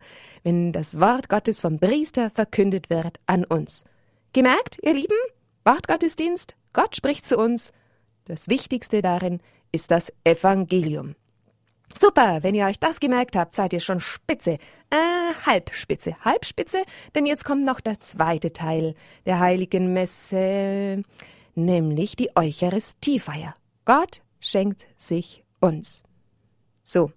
Wenn 0.45 0.71
das 0.71 0.99
Wort 0.99 1.27
Gottes 1.27 1.59
vom 1.59 1.79
Priester 1.79 2.29
verkündet 2.29 2.91
wird 2.91 3.19
an 3.25 3.45
uns. 3.45 3.83
Gemerkt, 4.31 4.77
ihr 4.83 4.93
Lieben? 4.93 5.17
Wortgottesdienst, 5.63 6.53
Gott 6.71 6.95
spricht 6.95 7.25
zu 7.25 7.39
uns. 7.39 7.71
Das 8.25 8.47
Wichtigste 8.47 9.01
darin 9.01 9.39
ist 9.71 9.89
das 9.89 10.13
Evangelium. 10.23 11.15
Super, 11.97 12.43
wenn 12.43 12.53
ihr 12.53 12.67
euch 12.67 12.79
das 12.79 12.99
gemerkt 12.99 13.35
habt, 13.35 13.55
seid 13.55 13.73
ihr 13.73 13.79
schon 13.79 13.99
spitze. 13.99 14.59
Äh, 14.91 15.33
Halbspitze. 15.47 16.13
Halbspitze, 16.23 16.83
denn 17.15 17.25
jetzt 17.25 17.43
kommt 17.43 17.65
noch 17.65 17.79
der 17.79 17.99
zweite 17.99 18.53
Teil 18.53 18.93
der 19.25 19.39
heiligen 19.39 19.93
Messe, 19.93 21.01
nämlich 21.55 22.15
die 22.15 22.29
Eucharistiefeier. 22.35 23.55
Gott 23.83 24.21
schenkt 24.39 24.85
sich 24.95 25.43
uns. 25.59 26.03
So. 26.83 27.11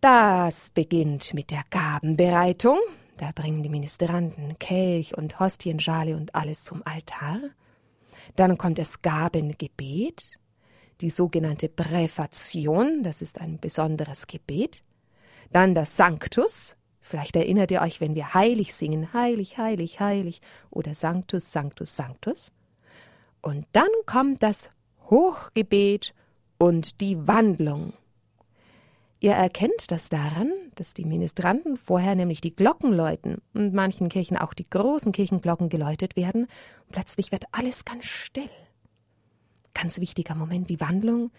Das 0.00 0.70
beginnt 0.70 1.34
mit 1.34 1.50
der 1.50 1.62
Gabenbereitung. 1.70 2.78
Da 3.18 3.32
bringen 3.34 3.62
die 3.62 3.68
Ministranten 3.68 4.58
Kelch 4.58 5.16
und 5.16 5.38
Hostienschale 5.38 6.16
und 6.16 6.34
alles 6.34 6.64
zum 6.64 6.82
Altar. 6.86 7.38
Dann 8.36 8.56
kommt 8.56 8.78
das 8.78 9.02
Gabengebet 9.02 10.38
die 11.00 11.10
sogenannte 11.10 11.68
Präfation, 11.68 13.02
das 13.02 13.22
ist 13.22 13.40
ein 13.40 13.58
besonderes 13.58 14.26
Gebet, 14.26 14.82
dann 15.52 15.74
das 15.74 15.96
Sanctus, 15.96 16.76
vielleicht 17.00 17.36
erinnert 17.36 17.70
ihr 17.70 17.80
euch, 17.80 18.00
wenn 18.00 18.14
wir 18.14 18.34
heilig 18.34 18.74
singen, 18.74 19.12
heilig, 19.12 19.58
heilig, 19.58 20.00
heilig, 20.00 20.40
oder 20.70 20.94
Sanctus, 20.94 21.50
Sanctus, 21.52 21.96
Sanctus, 21.96 22.52
und 23.42 23.66
dann 23.72 23.88
kommt 24.04 24.42
das 24.42 24.70
Hochgebet 25.08 26.14
und 26.58 27.00
die 27.00 27.26
Wandlung. 27.26 27.94
Ihr 29.22 29.32
erkennt 29.32 29.90
das 29.90 30.08
daran, 30.08 30.50
dass 30.76 30.94
die 30.94 31.04
Ministranten 31.04 31.76
vorher 31.76 32.14
nämlich 32.14 32.40
die 32.40 32.56
Glocken 32.56 32.90
läuten 32.90 33.42
und 33.52 33.74
manchen 33.74 34.08
Kirchen 34.08 34.38
auch 34.38 34.54
die 34.54 34.68
großen 34.68 35.12
Kirchenglocken 35.12 35.68
geläutet 35.68 36.16
werden, 36.16 36.44
und 36.86 36.92
plötzlich 36.92 37.30
wird 37.30 37.44
alles 37.52 37.84
ganz 37.84 38.06
still. 38.06 38.50
Ganz 39.74 40.00
wichtiger 40.00 40.34
Moment, 40.34 40.70
die 40.70 40.80
Wandlung, 40.80 41.30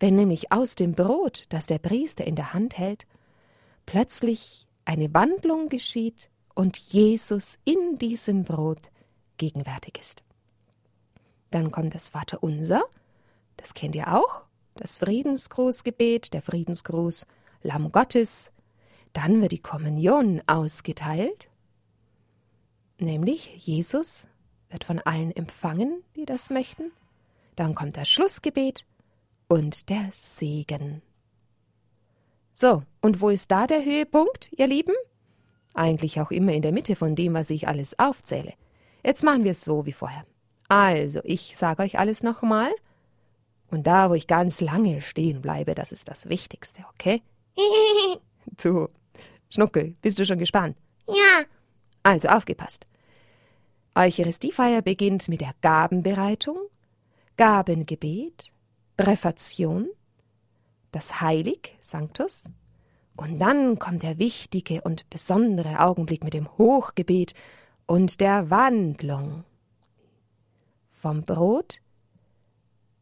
wenn 0.00 0.16
nämlich 0.16 0.50
aus 0.50 0.76
dem 0.76 0.92
Brot, 0.92 1.44
das 1.50 1.66
der 1.66 1.78
Priester 1.78 2.26
in 2.26 2.36
der 2.36 2.54
Hand 2.54 2.78
hält, 2.78 3.06
plötzlich 3.84 4.66
eine 4.86 5.12
Wandlung 5.12 5.68
geschieht 5.68 6.30
und 6.54 6.78
Jesus 6.78 7.58
in 7.64 7.98
diesem 7.98 8.44
Brot 8.44 8.90
gegenwärtig 9.36 9.98
ist. 10.00 10.22
Dann 11.50 11.70
kommt 11.70 11.94
das 11.94 12.08
Vaterunser, 12.08 12.82
das 13.58 13.74
kennt 13.74 13.94
ihr 13.94 14.14
auch, 14.14 14.42
das 14.76 14.98
Friedensgrußgebet, 14.98 16.32
der 16.32 16.42
Friedensgruß, 16.42 17.26
Lamm 17.62 17.92
Gottes. 17.92 18.50
Dann 19.12 19.40
wird 19.40 19.52
die 19.52 19.62
Kommunion 19.62 20.42
ausgeteilt, 20.46 21.48
nämlich 22.98 23.66
Jesus 23.66 24.28
wird 24.68 24.84
von 24.84 24.98
allen 25.00 25.34
empfangen, 25.34 26.02
die 26.16 26.26
das 26.26 26.50
möchten. 26.50 26.92
Dann 27.54 27.74
kommt 27.74 27.96
das 27.96 28.08
Schlussgebet 28.08 28.84
und 29.48 29.88
der 29.88 30.10
Segen. 30.12 31.02
So, 32.52 32.82
und 33.00 33.20
wo 33.20 33.30
ist 33.30 33.50
da 33.50 33.66
der 33.66 33.84
Höhepunkt, 33.84 34.50
ihr 34.56 34.66
Lieben? 34.66 34.94
Eigentlich 35.74 36.20
auch 36.20 36.30
immer 36.30 36.52
in 36.52 36.62
der 36.62 36.72
Mitte 36.72 36.96
von 36.96 37.14
dem, 37.14 37.34
was 37.34 37.50
ich 37.50 37.68
alles 37.68 37.98
aufzähle. 37.98 38.54
Jetzt 39.04 39.22
machen 39.22 39.44
wir 39.44 39.50
es 39.50 39.62
so 39.62 39.86
wie 39.86 39.92
vorher. 39.92 40.24
Also, 40.68 41.20
ich 41.22 41.56
sage 41.56 41.82
euch 41.82 41.98
alles 41.98 42.22
nochmal. 42.22 42.70
Und 43.70 43.86
da, 43.86 44.10
wo 44.10 44.14
ich 44.14 44.26
ganz 44.26 44.60
lange 44.60 45.00
stehen 45.00 45.42
bleibe, 45.42 45.74
das 45.74 45.92
ist 45.92 46.08
das 46.08 46.28
Wichtigste, 46.28 46.84
okay? 46.94 47.22
du, 48.62 48.88
Schnuckel, 49.50 49.96
bist 50.02 50.18
du 50.18 50.24
schon 50.24 50.38
gespannt? 50.38 50.76
Ja. 51.08 51.44
Also, 52.02 52.28
aufgepasst. 52.28 52.86
Eucharistiefeier 53.94 54.82
beginnt 54.82 55.28
mit 55.28 55.40
der 55.40 55.54
Gabenbereitung, 55.62 56.58
Gabengebet, 57.36 58.52
Präfation, 58.96 59.88
das 60.92 61.20
Heilig, 61.20 61.76
Sanctus, 61.80 62.44
und 63.16 63.38
dann 63.38 63.78
kommt 63.78 64.02
der 64.02 64.18
wichtige 64.18 64.82
und 64.82 65.08
besondere 65.08 65.80
Augenblick 65.80 66.22
mit 66.22 66.34
dem 66.34 66.48
Hochgebet 66.58 67.32
und 67.86 68.20
der 68.20 68.50
Wandlung. 68.50 69.44
Vom 70.92 71.22
Brot 71.22 71.80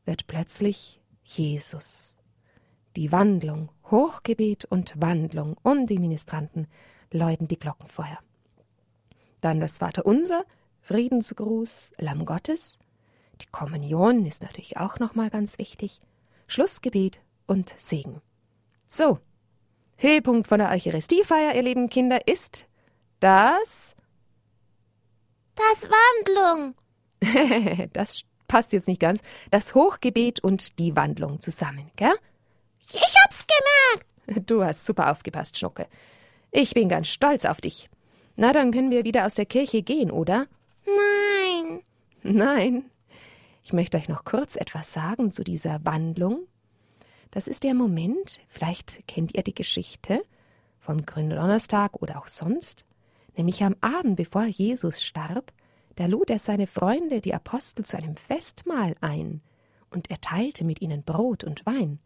wird 0.05 0.27
plötzlich 0.27 1.01
Jesus. 1.23 2.15
Die 2.97 3.11
Wandlung, 3.13 3.71
Hochgebet 3.91 4.65
und 4.67 5.01
Wandlung 5.01 5.57
und 5.63 5.87
die 5.87 5.99
Ministranten 5.99 6.69
läuten 7.11 7.49
die 7.49 7.59
Glocken 7.59 7.89
vorher. 7.89 8.19
Dann 9.41 9.61
das 9.61 9.79
Vaterunser, 9.79 10.45
Friedensgruß, 10.81 11.93
Lamm 11.99 12.25
Gottes, 12.25 12.79
die 13.41 13.47
Kommunion 13.47 14.27
ist 14.27 14.43
natürlich 14.43 14.77
auch 14.77 14.99
nochmal 14.99 15.31
ganz 15.31 15.59
wichtig. 15.59 16.01
Schlussgebet 16.47 17.21
und 17.47 17.75
Segen. 17.79 18.21
So, 18.87 19.19
Höhepunkt 19.97 20.47
von 20.47 20.59
der 20.59 20.71
Eucharistiefeier, 20.71 21.55
ihr 21.55 21.63
lieben 21.63 21.89
Kinder, 21.89 22.27
ist 22.29 22.67
das. 23.21 23.95
Das 25.55 25.89
Wandlung. 25.91 26.75
das 27.93 28.25
passt 28.55 28.73
jetzt 28.73 28.87
nicht 28.87 29.01
ganz. 29.01 29.21
Das 29.51 29.75
Hochgebet 29.75 30.39
und 30.39 30.79
die 30.79 30.95
Wandlung 30.95 31.41
zusammen, 31.41 31.91
gell? 31.97 32.15
Ich 32.79 33.15
hab's 33.25 33.45
gemerkt. 34.29 34.49
Du 34.49 34.63
hast 34.63 34.87
super 34.87 35.11
aufgepasst, 35.11 35.59
Schnucke. 35.59 35.89
Ich 36.53 36.73
bin 36.73 36.89
ganz 36.89 37.09
stolz 37.09 37.47
auf 37.47 37.61
dich. 37.61 37.91
Na, 38.37 38.53
dann 38.53 38.71
können 38.71 38.93
wir 38.93 39.03
wieder 39.03 39.27
aus 39.27 39.35
der 39.35 39.47
Kirche 39.47 39.83
gehen, 39.83 40.13
oder? 40.13 40.47
Nein. 40.87 41.83
Nein, 42.23 42.85
ich 43.65 43.73
möchte 43.73 43.97
euch 43.97 44.09
noch 44.09 44.25
kurz 44.25 44.55
etwas 44.55 44.93
sagen 44.93 45.33
zu 45.33 45.43
dieser 45.43 45.85
Wandlung. 45.85 46.47
Das 47.33 47.49
ist 47.49 47.65
der 47.65 47.75
Moment, 47.75 48.41
vielleicht 48.47 49.09
kennt 49.09 49.35
ihr 49.35 49.43
die 49.43 49.57
Geschichte 49.57 50.23
vom 50.79 51.05
Gründonnerstag 51.05 52.01
oder 52.01 52.19
auch 52.19 52.29
sonst, 52.29 52.85
nämlich 53.37 53.65
am 53.65 53.75
Abend, 53.81 54.15
bevor 54.15 54.45
Jesus 54.45 55.03
starb, 55.03 55.53
da 55.97 56.07
lud 56.07 56.31
er 56.31 56.39
seine 56.39 56.67
Freunde, 56.67 57.21
die 57.21 57.35
Apostel, 57.35 57.85
zu 57.85 57.97
einem 57.97 58.17
Festmahl 58.17 58.97
ein, 59.01 59.43
und 59.91 60.11
er 60.11 60.21
teilte 60.21 60.65
mit 60.65 60.83
ihnen 60.83 61.05
Brot 61.05 61.45
und 61.45 61.65
Wein. 61.67 62.01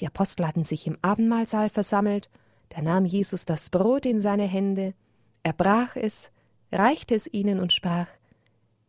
Die 0.00 0.06
Apostel 0.06 0.46
hatten 0.46 0.64
sich 0.64 0.86
im 0.86 0.98
Abendmahlsaal 1.02 1.70
versammelt, 1.70 2.28
da 2.68 2.82
nahm 2.82 3.04
Jesus 3.04 3.44
das 3.44 3.70
Brot 3.70 4.06
in 4.06 4.20
seine 4.20 4.44
Hände, 4.44 4.94
er 5.42 5.52
brach 5.52 5.96
es, 5.96 6.30
reichte 6.70 7.14
es 7.14 7.26
ihnen 7.32 7.60
und 7.60 7.72
sprach 7.72 8.06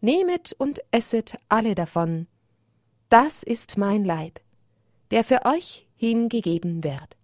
Nehmet 0.02 0.54
und 0.54 0.82
esset 0.92 1.38
alle 1.48 1.76
davon. 1.76 2.28
Das 3.10 3.44
ist 3.44 3.78
mein 3.78 4.04
Leib, 4.04 4.40
der 5.12 5.24
für 5.24 5.46
euch 5.46 5.88
hingegeben 5.96 6.84
wird. 6.84 7.18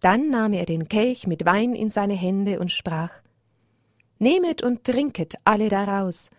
Dann 0.00 0.30
nahm 0.30 0.52
er 0.52 0.66
den 0.66 0.88
Kelch 0.88 1.26
mit 1.26 1.44
Wein 1.44 1.74
in 1.74 1.90
seine 1.90 2.14
Hände 2.14 2.60
und 2.60 2.72
sprach 2.72 3.12
Nehmet 4.18 4.62
und 4.62 4.84
trinket 4.84 5.34
alle 5.44 5.68
daraus, 5.68 6.30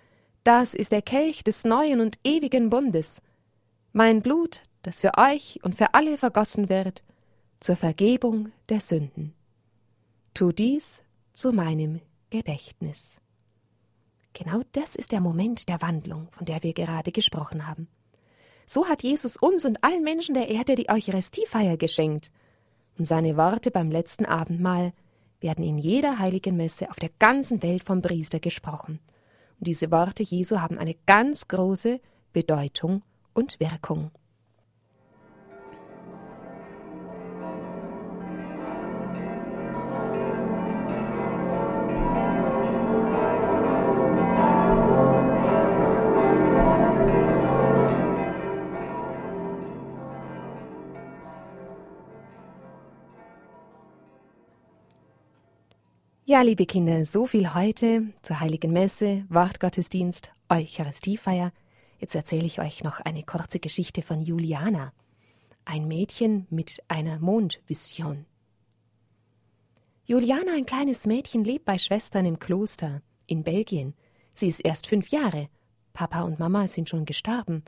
das 0.43 0.73
ist 0.73 0.91
der 0.91 1.01
Kelch 1.01 1.43
des 1.43 1.63
neuen 1.63 2.01
und 2.01 2.19
ewigen 2.23 2.69
Bundes, 2.69 3.21
mein 3.93 4.21
Blut, 4.21 4.61
das 4.81 5.01
für 5.01 5.17
euch 5.17 5.59
und 5.63 5.75
für 5.75 5.93
alle 5.93 6.17
vergossen 6.17 6.69
wird, 6.69 7.03
zur 7.59 7.75
Vergebung 7.75 8.51
der 8.69 8.79
Sünden. 8.79 9.33
Tu 10.33 10.51
dies 10.51 11.03
zu 11.33 11.51
meinem 11.51 12.01
Gedächtnis. 12.29 13.17
Genau 14.33 14.61
das 14.71 14.95
ist 14.95 15.11
der 15.11 15.21
Moment 15.21 15.67
der 15.67 15.81
Wandlung, 15.81 16.27
von 16.31 16.45
der 16.45 16.63
wir 16.63 16.73
gerade 16.73 17.11
gesprochen 17.11 17.67
haben. 17.67 17.87
So 18.65 18.87
hat 18.87 19.03
Jesus 19.03 19.35
uns 19.35 19.65
und 19.65 19.83
allen 19.83 20.03
Menschen 20.03 20.35
der 20.35 20.47
Erde 20.47 20.75
die 20.75 20.89
Eucharistiefeier 20.89 21.75
geschenkt. 21.75 22.29
Und 22.97 23.05
seine 23.05 23.35
Worte 23.35 23.71
beim 23.71 23.89
letzten 23.89 24.25
Abendmahl 24.25 24.93
werden 25.41 25.63
in 25.63 25.77
jeder 25.77 26.19
heiligen 26.19 26.57
Messe 26.57 26.89
auf 26.89 26.97
der 26.97 27.11
ganzen 27.19 27.63
Welt 27.63 27.83
vom 27.83 28.01
Priester 28.01 28.39
gesprochen. 28.39 28.99
Und 29.59 29.67
diese 29.67 29.91
Worte 29.91 30.23
Jesu 30.23 30.59
haben 30.59 30.77
eine 30.77 30.95
ganz 31.05 31.47
große 31.47 31.99
Bedeutung 32.33 33.03
und 33.33 33.59
Wirkung. 33.59 34.11
Ja, 56.29 56.43
liebe 56.43 56.67
Kinder, 56.67 57.05
so 57.05 57.25
viel 57.25 57.55
heute 57.55 58.03
zur 58.21 58.39
Heiligen 58.39 58.71
Messe, 58.71 59.25
Wortgottesdienst, 59.29 60.29
Eucharistiefeier. 60.47 61.51
Jetzt 61.97 62.13
erzähle 62.13 62.45
ich 62.45 62.59
euch 62.59 62.83
noch 62.83 62.99
eine 62.99 63.23
kurze 63.23 63.59
Geschichte 63.59 64.03
von 64.03 64.21
Juliana, 64.21 64.93
ein 65.65 65.87
Mädchen 65.87 66.45
mit 66.51 66.83
einer 66.87 67.17
Mondvision. 67.17 68.27
Juliana, 70.05 70.53
ein 70.53 70.67
kleines 70.67 71.07
Mädchen, 71.07 71.43
lebt 71.43 71.65
bei 71.65 71.79
Schwestern 71.79 72.27
im 72.27 72.37
Kloster 72.37 73.01
in 73.25 73.43
Belgien. 73.43 73.95
Sie 74.31 74.49
ist 74.49 74.59
erst 74.59 74.85
fünf 74.85 75.07
Jahre. 75.07 75.49
Papa 75.93 76.21
und 76.21 76.37
Mama 76.37 76.67
sind 76.67 76.89
schon 76.89 77.05
gestorben, 77.05 77.63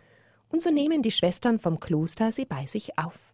und 0.49 0.61
so 0.61 0.69
nehmen 0.69 1.01
die 1.01 1.09
Schwestern 1.09 1.57
vom 1.57 1.79
Kloster 1.79 2.31
sie 2.31 2.45
bei 2.45 2.67
sich 2.67 2.95
auf. 2.99 3.30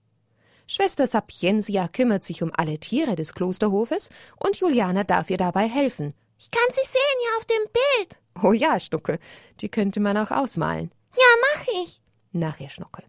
Schwester 0.67 1.07
Sapiensia 1.07 1.87
kümmert 1.87 2.25
sich 2.25 2.43
um 2.43 2.51
alle 2.55 2.77
Tiere 2.77 3.15
des 3.15 3.33
Klosterhofes 3.33 4.09
und 4.37 4.57
Juliana 4.57 5.05
darf 5.05 5.29
ihr 5.29 5.37
dabei 5.37 5.67
helfen. 5.67 6.13
Ich 6.37 6.51
kann 6.51 6.67
sie 6.69 6.85
sehen 6.85 7.19
hier 7.21 7.37
auf 7.37 7.45
dem 7.45 7.71
Bild. 7.73 8.43
Oh 8.43 8.51
ja, 8.51 8.77
Schnucke, 8.79 9.19
die 9.61 9.69
könnte 9.69 10.01
man 10.01 10.17
auch 10.17 10.29
ausmalen. 10.29 10.91
Ja, 11.15 11.23
mach 11.55 11.65
ich. 11.83 12.01
Nachher, 12.33 12.69
Schnucke. 12.69 13.03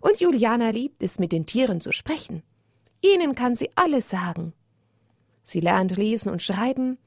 Und 0.00 0.20
Juliana 0.20 0.70
liebt 0.70 1.02
es, 1.02 1.18
mit 1.18 1.32
den 1.32 1.44
Tieren 1.44 1.80
zu 1.80 1.92
sprechen. 1.92 2.42
Ihnen 3.02 3.34
kann 3.34 3.56
sie 3.56 3.70
alles 3.74 4.08
sagen. 4.08 4.52
Sie 5.42 5.60
lernt 5.60 5.96
lesen 5.96 6.30
und 6.30 6.40
schreiben, 6.40 6.98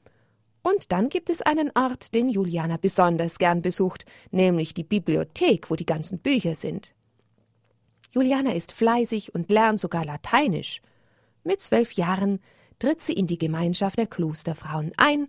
und 0.62 0.92
dann 0.92 1.10
gibt 1.10 1.28
es 1.28 1.42
einen 1.42 1.70
Ort, 1.74 2.14
den 2.14 2.30
Juliana 2.30 2.78
besonders 2.78 3.38
gern 3.38 3.60
besucht, 3.60 4.06
nämlich 4.30 4.72
die 4.72 4.82
Bibliothek, 4.82 5.70
wo 5.70 5.76
die 5.76 5.84
ganzen 5.84 6.18
Bücher 6.20 6.54
sind. 6.54 6.94
Juliana 8.14 8.52
ist 8.52 8.70
fleißig 8.70 9.34
und 9.34 9.50
lernt 9.50 9.80
sogar 9.80 10.04
Lateinisch. 10.04 10.80
Mit 11.42 11.60
zwölf 11.60 11.92
Jahren 11.92 12.38
tritt 12.78 13.00
sie 13.00 13.12
in 13.12 13.26
die 13.26 13.38
Gemeinschaft 13.38 13.98
der 13.98 14.06
Klosterfrauen 14.06 14.92
ein, 14.96 15.26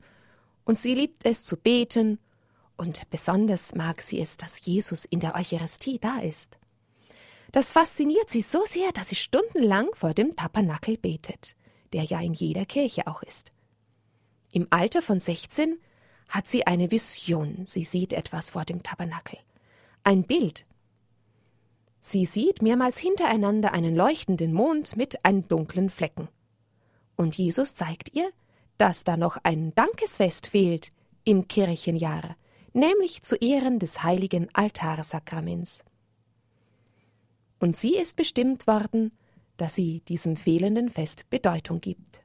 und 0.65 0.77
sie 0.77 0.93
liebt 0.93 1.25
es 1.25 1.43
zu 1.43 1.57
beten, 1.57 2.19
und 2.77 3.09
besonders 3.09 3.73
mag 3.73 4.03
sie 4.03 4.21
es, 4.21 4.37
dass 4.37 4.63
Jesus 4.63 5.03
in 5.03 5.19
der 5.19 5.33
Eucharistie 5.33 5.97
da 5.97 6.19
ist. 6.19 6.59
Das 7.51 7.71
fasziniert 7.71 8.29
sie 8.29 8.41
so 8.41 8.63
sehr, 8.65 8.91
dass 8.91 9.09
sie 9.09 9.15
stundenlang 9.15 9.87
vor 9.95 10.13
dem 10.13 10.35
Tabernakel 10.35 10.97
betet, 10.97 11.55
der 11.91 12.03
ja 12.03 12.19
in 12.19 12.33
jeder 12.33 12.65
Kirche 12.65 13.07
auch 13.07 13.23
ist. 13.23 13.51
Im 14.51 14.67
Alter 14.69 15.01
von 15.01 15.19
16 15.19 15.79
hat 16.29 16.47
sie 16.47 16.67
eine 16.67 16.91
Vision, 16.91 17.65
sie 17.65 17.83
sieht 17.83 18.13
etwas 18.13 18.51
vor 18.51 18.63
dem 18.63 18.83
Tabernakel. 18.83 19.39
Ein 20.03 20.23
Bild, 20.23 20.65
Sie 22.07 22.25
sieht 22.25 22.61
mehrmals 22.61 22.99
hintereinander 22.99 23.73
einen 23.73 23.95
leuchtenden 23.95 24.53
Mond 24.53 24.95
mit 24.95 25.25
einem 25.25 25.47
dunklen 25.47 25.89
Flecken. 25.89 26.27
Und 27.15 27.35
Jesus 27.35 27.73
zeigt 27.73 28.13
ihr, 28.13 28.29
dass 28.77 29.05
da 29.05 29.17
noch 29.17 29.37
ein 29.41 29.73
Dankesfest 29.73 30.45
fehlt 30.45 30.91
im 31.23 31.47
Kirchenjahr, 31.47 32.35
nämlich 32.73 33.23
zu 33.23 33.37
Ehren 33.37 33.79
des 33.79 34.03
heiligen 34.03 34.49
Altarsakraments. 34.53 35.83
Und 37.59 37.75
sie 37.75 37.95
ist 37.95 38.15
bestimmt 38.15 38.67
worden, 38.67 39.11
dass 39.57 39.73
sie 39.73 40.01
diesem 40.01 40.35
fehlenden 40.35 40.91
Fest 40.91 41.27
Bedeutung 41.31 41.81
gibt. 41.81 42.21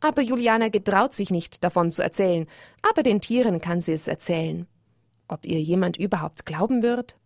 Aber 0.00 0.20
Juliana 0.20 0.68
getraut 0.68 1.14
sich 1.14 1.30
nicht, 1.30 1.64
davon 1.64 1.90
zu 1.92 2.02
erzählen, 2.02 2.46
aber 2.82 3.02
den 3.02 3.22
Tieren 3.22 3.62
kann 3.62 3.80
sie 3.80 3.94
es 3.94 4.06
erzählen. 4.06 4.66
Ob 5.28 5.46
ihr 5.46 5.62
jemand 5.62 5.96
überhaupt 5.96 6.44
glauben 6.44 6.82
wird? 6.82 7.17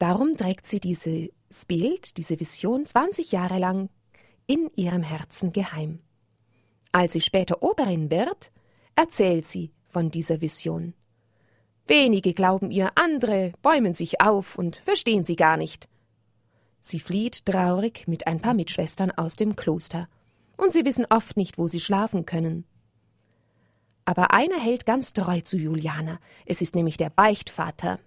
Darum 0.00 0.34
trägt 0.34 0.66
sie 0.66 0.80
dieses 0.80 1.28
Bild, 1.68 2.16
diese 2.16 2.40
Vision 2.40 2.86
20 2.86 3.32
Jahre 3.32 3.58
lang 3.58 3.90
in 4.46 4.70
ihrem 4.74 5.02
Herzen 5.02 5.52
geheim. 5.52 6.00
Als 6.90 7.12
sie 7.12 7.20
später 7.20 7.62
Oberin 7.62 8.10
wird, 8.10 8.50
erzählt 8.96 9.44
sie 9.44 9.72
von 9.88 10.10
dieser 10.10 10.40
Vision. 10.40 10.94
Wenige 11.86 12.32
glauben 12.32 12.70
ihr, 12.70 12.92
andere 12.94 13.52
bäumen 13.60 13.92
sich 13.92 14.22
auf 14.22 14.56
und 14.56 14.76
verstehen 14.76 15.22
sie 15.22 15.36
gar 15.36 15.58
nicht. 15.58 15.86
Sie 16.78 16.98
flieht 16.98 17.44
traurig 17.44 18.08
mit 18.08 18.26
ein 18.26 18.40
paar 18.40 18.54
Mitschwestern 18.54 19.10
aus 19.10 19.36
dem 19.36 19.54
Kloster, 19.54 20.08
und 20.56 20.72
sie 20.72 20.86
wissen 20.86 21.04
oft 21.10 21.36
nicht, 21.36 21.58
wo 21.58 21.68
sie 21.68 21.80
schlafen 21.80 22.24
können. 22.24 22.64
Aber 24.06 24.32
einer 24.32 24.58
hält 24.58 24.86
ganz 24.86 25.12
treu 25.12 25.42
zu 25.42 25.58
Juliana, 25.58 26.20
es 26.46 26.62
ist 26.62 26.74
nämlich 26.74 26.96
der 26.96 27.10
Beichtvater, 27.10 27.98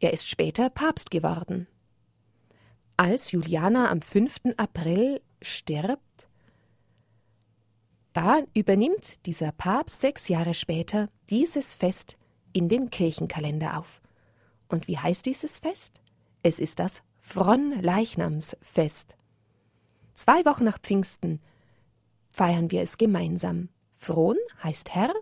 er 0.00 0.12
ist 0.12 0.28
später 0.28 0.70
Papst 0.70 1.10
geworden. 1.10 1.66
Als 2.96 3.32
Juliana 3.32 3.90
am 3.90 4.02
5. 4.02 4.54
April 4.56 5.20
stirbt, 5.42 6.28
da 8.12 8.40
übernimmt 8.54 9.26
dieser 9.26 9.52
Papst 9.52 10.00
sechs 10.00 10.28
Jahre 10.28 10.54
später 10.54 11.10
dieses 11.28 11.74
Fest 11.74 12.16
in 12.52 12.68
den 12.68 12.88
Kirchenkalender 12.88 13.78
auf. 13.78 14.00
Und 14.68 14.88
wie 14.88 14.98
heißt 14.98 15.26
dieses 15.26 15.58
Fest? 15.58 16.00
Es 16.42 16.58
ist 16.58 16.78
das 16.78 17.02
Fronleichnamsfest. 17.20 19.16
Zwei 20.14 20.44
Wochen 20.46 20.64
nach 20.64 20.78
Pfingsten 20.78 21.40
feiern 22.28 22.70
wir 22.70 22.80
es 22.80 22.96
gemeinsam. 22.96 23.68
Fron 23.94 24.36
heißt 24.62 24.94
Herr 24.94 25.12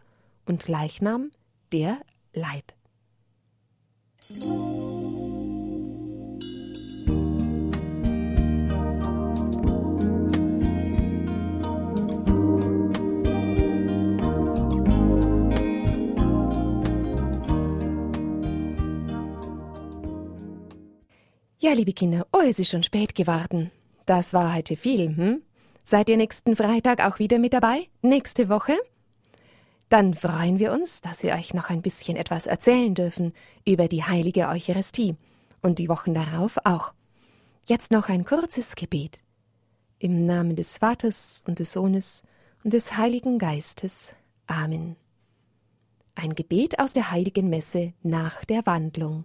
und 0.46 0.68
Leichnam 0.68 1.32
der 1.72 1.98
Leib. 2.32 2.72
Ja, 21.64 21.72
liebe 21.72 21.92
Kinder, 21.92 22.26
oh, 22.32 22.40
es 22.46 22.58
ist 22.58 22.70
schon 22.70 22.82
spät 22.82 23.14
geworden. 23.14 23.70
Das 24.06 24.32
war 24.32 24.54
heute 24.54 24.76
viel, 24.76 25.16
hm? 25.16 25.42
Seid 25.82 26.08
ihr 26.08 26.16
nächsten 26.16 26.56
Freitag 26.56 27.02
auch 27.02 27.18
wieder 27.18 27.38
mit 27.38 27.52
dabei? 27.52 27.88
Nächste 28.02 28.48
Woche? 28.48 28.76
Dann 29.88 30.14
freuen 30.14 30.58
wir 30.58 30.72
uns, 30.72 31.00
dass 31.00 31.22
wir 31.22 31.34
euch 31.34 31.54
noch 31.54 31.70
ein 31.70 31.82
bisschen 31.82 32.16
etwas 32.16 32.46
erzählen 32.46 32.94
dürfen 32.94 33.32
über 33.66 33.88
die 33.88 34.04
heilige 34.04 34.48
Eucharistie 34.48 35.16
und 35.62 35.78
die 35.78 35.88
Wochen 35.88 36.14
darauf 36.14 36.58
auch. 36.64 36.92
Jetzt 37.66 37.90
noch 37.90 38.08
ein 38.08 38.24
kurzes 38.24 38.74
Gebet. 38.76 39.18
Im 39.98 40.26
Namen 40.26 40.56
des 40.56 40.78
Vaters 40.78 41.42
und 41.46 41.58
des 41.58 41.72
Sohnes 41.72 42.22
und 42.62 42.72
des 42.72 42.96
Heiligen 42.96 43.38
Geistes. 43.38 44.14
Amen. 44.46 44.96
Ein 46.14 46.34
Gebet 46.34 46.78
aus 46.78 46.92
der 46.92 47.10
heiligen 47.10 47.48
Messe 47.48 47.92
nach 48.02 48.44
der 48.44 48.66
Wandlung. 48.66 49.24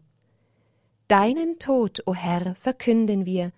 Deinen 1.08 1.60
Tod, 1.60 2.04
o 2.06 2.13
Herr, 2.13 2.56
verkünden 2.56 3.26
wir, 3.26 3.52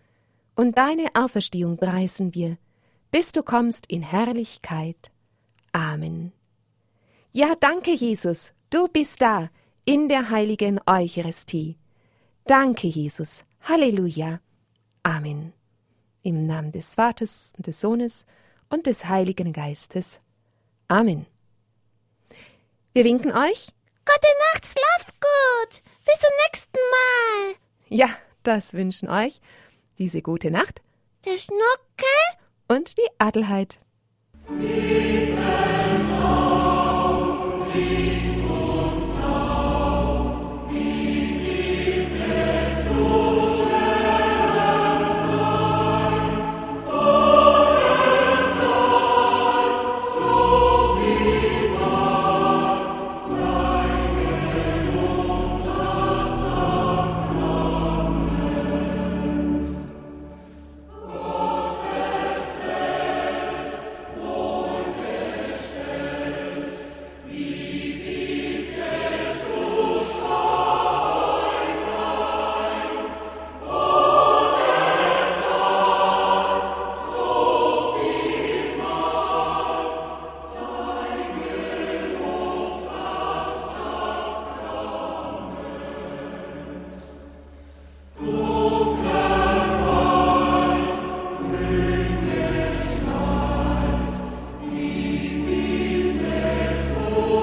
und 0.56 0.78
deine 0.78 1.08
Auferstehung 1.14 1.78
preisen 1.78 2.34
wir, 2.34 2.58
bis 3.12 3.32
du 3.32 3.44
kommst 3.44 3.88
in 3.88 4.02
Herrlichkeit. 4.02 5.12
Amen. 5.72 6.32
Ja, 7.34 7.56
danke, 7.60 7.92
Jesus, 7.92 8.52
du 8.70 8.88
bist 8.88 9.22
da 9.22 9.50
in 9.86 10.10
der 10.10 10.30
heiligen 10.30 10.80
Eucharistie. 10.86 11.78
Danke, 12.46 12.88
Jesus. 12.88 13.44
Halleluja. 13.62 14.42
Amen. 15.04 15.54
Im 16.24 16.46
Namen 16.46 16.72
des 16.72 16.96
Vaters 16.96 17.54
und 17.56 17.68
des 17.68 17.80
Sohnes 17.80 18.26
und 18.70 18.86
des 18.86 19.06
Heiligen 19.06 19.54
Geistes. 19.54 20.20
Amen. 20.88 21.26
Wir 22.94 23.06
winken 23.06 23.32
euch. 23.32 23.70
Gute 24.06 24.28
Nacht, 24.54 24.66
schlaft 24.66 25.14
gut. 25.22 25.82
Bis 26.06 26.20
zum 26.20 26.32
nächsten 26.48 26.80
Mal. 26.92 27.56
Ja, 27.88 28.10
das 28.44 28.74
wünschen 28.74 29.10
euch 29.10 29.40
diese 29.98 30.22
gute 30.22 30.52
Nacht. 30.52 30.82
Der 31.26 31.38
Schnuckel 31.38 32.38
und 32.68 32.98
die 32.98 33.08
Adelheid. 33.20 33.80
Liebe 34.50 35.42
Be 37.74 38.11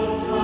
Lord. 0.08 0.37